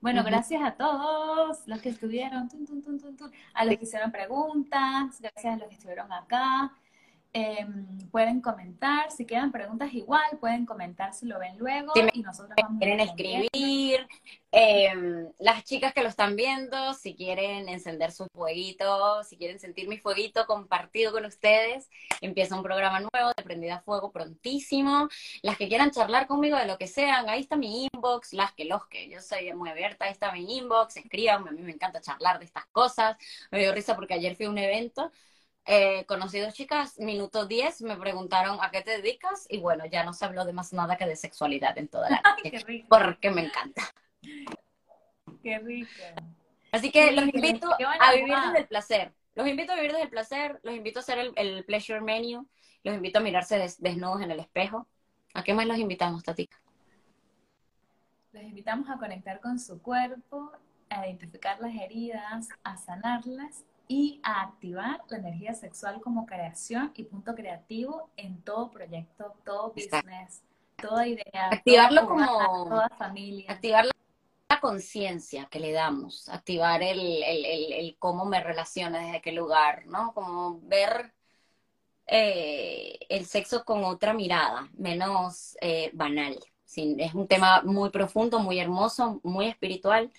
[0.00, 2.48] Bueno, gracias a todos los que estuvieron,
[3.52, 6.72] a los que hicieron preguntas, gracias a los que estuvieron acá.
[7.34, 12.56] Em, pueden comentar, si quedan preguntas igual, pueden comentar si lo ven luego y nosotros
[12.60, 14.08] vamos quieren escribir,
[14.50, 19.88] em, las chicas que lo están viendo, si quieren encender su fueguito, si quieren sentir
[19.88, 21.90] mi fueguito compartido con ustedes,
[22.22, 25.08] empieza un programa nuevo de Prendida a Fuego prontísimo.
[25.42, 28.64] Las que quieran charlar conmigo de lo que sean, ahí está mi inbox, las que
[28.64, 32.00] los que yo soy muy abierta, ahí está mi inbox, escriban, a mí me encanta
[32.00, 33.18] charlar de estas cosas.
[33.50, 35.12] Me dio risa porque ayer fui a un evento
[35.70, 40.02] eh, conocí dos chicas, minuto 10, me preguntaron a qué te dedicas y bueno, ya
[40.02, 43.44] no se habló de más nada que de sexualidad en toda la noche, porque me
[43.44, 43.82] encanta.
[45.42, 45.90] Qué rico.
[46.72, 47.68] Así que los invito
[48.00, 49.12] a vivir desde el placer.
[49.34, 52.48] Los invito a vivir desde el placer, los invito a hacer el, pleasure menu,
[52.82, 54.88] los invito a mirarse desnudos en el espejo.
[55.34, 56.58] ¿A qué más los invitamos, Tatica?
[58.32, 60.50] Los invitamos a conectar con su cuerpo,
[60.88, 67.04] a identificar las heridas, a sanarlas y a activar la energía sexual como creación y
[67.04, 70.42] punto creativo en todo proyecto, todo business,
[70.76, 71.48] toda idea.
[71.50, 73.50] Activarlo como toda familia.
[73.50, 79.32] Activar la conciencia que le damos, activar el, el, el, cómo me relaciono, desde qué
[79.32, 80.12] lugar, ¿no?
[80.12, 81.14] Como ver
[82.06, 86.38] eh, el sexo con otra mirada, menos eh, banal.
[86.66, 90.10] es un tema muy profundo, muy hermoso, muy espiritual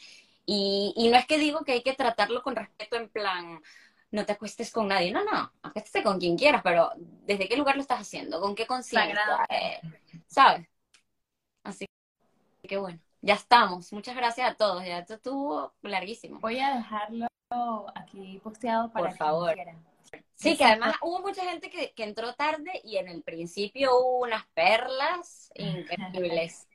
[0.51, 3.61] y, no es que digo que hay que tratarlo con respeto en plan,
[4.09, 7.75] no te acuestes con nadie, no, no, acuéstate con quien quieras, pero ¿desde qué lugar
[7.75, 8.41] lo estás haciendo?
[8.41, 9.45] ¿Con qué conciencia?
[9.47, 9.79] Eh,
[10.25, 10.67] ¿Sabes?
[11.63, 11.85] Así
[12.67, 13.93] que bueno, ya estamos.
[13.93, 16.39] Muchas gracias a todos, ya esto estuvo larguísimo.
[16.39, 17.27] Voy a dejarlo
[17.93, 19.55] aquí posteado para Por favor.
[20.33, 24.23] Sí, que además hubo mucha gente que, que entró tarde y en el principio hubo
[24.23, 26.68] unas perlas increíbles.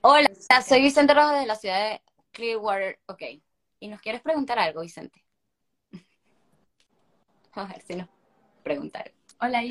[0.00, 0.28] Hola,
[0.66, 3.00] soy Vicente Rojas de la ciudad de Clearwater.
[3.06, 3.22] Ok.
[3.80, 5.22] ¿Y nos quieres preguntar algo, Vicente?
[7.52, 8.08] A ver si nos
[8.62, 9.12] preguntar.
[9.40, 9.62] Hola,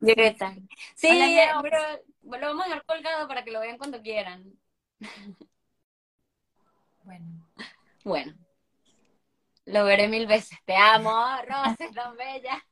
[0.00, 0.54] Directa.
[0.94, 1.78] Sí, pero
[2.22, 4.58] lo vamos a dejar colgado para que lo vean cuando quieran.
[7.02, 7.48] Bueno.
[8.04, 8.34] Bueno.
[9.64, 10.58] Lo veré mil veces.
[10.64, 11.10] Te amo,
[11.44, 12.64] Rosa, tan bella.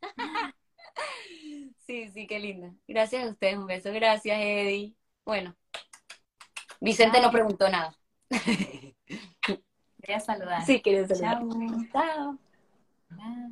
[1.86, 2.72] Sí, sí, qué linda.
[2.86, 3.92] Gracias a ustedes, un beso.
[3.92, 4.94] Gracias, Eddie.
[5.24, 5.56] Bueno.
[6.80, 7.94] Vicente no preguntó nada.
[10.00, 10.64] Quería saludar.
[10.64, 11.38] Sí, quería saludar.
[11.92, 12.38] Chao.
[13.16, 13.50] Chao.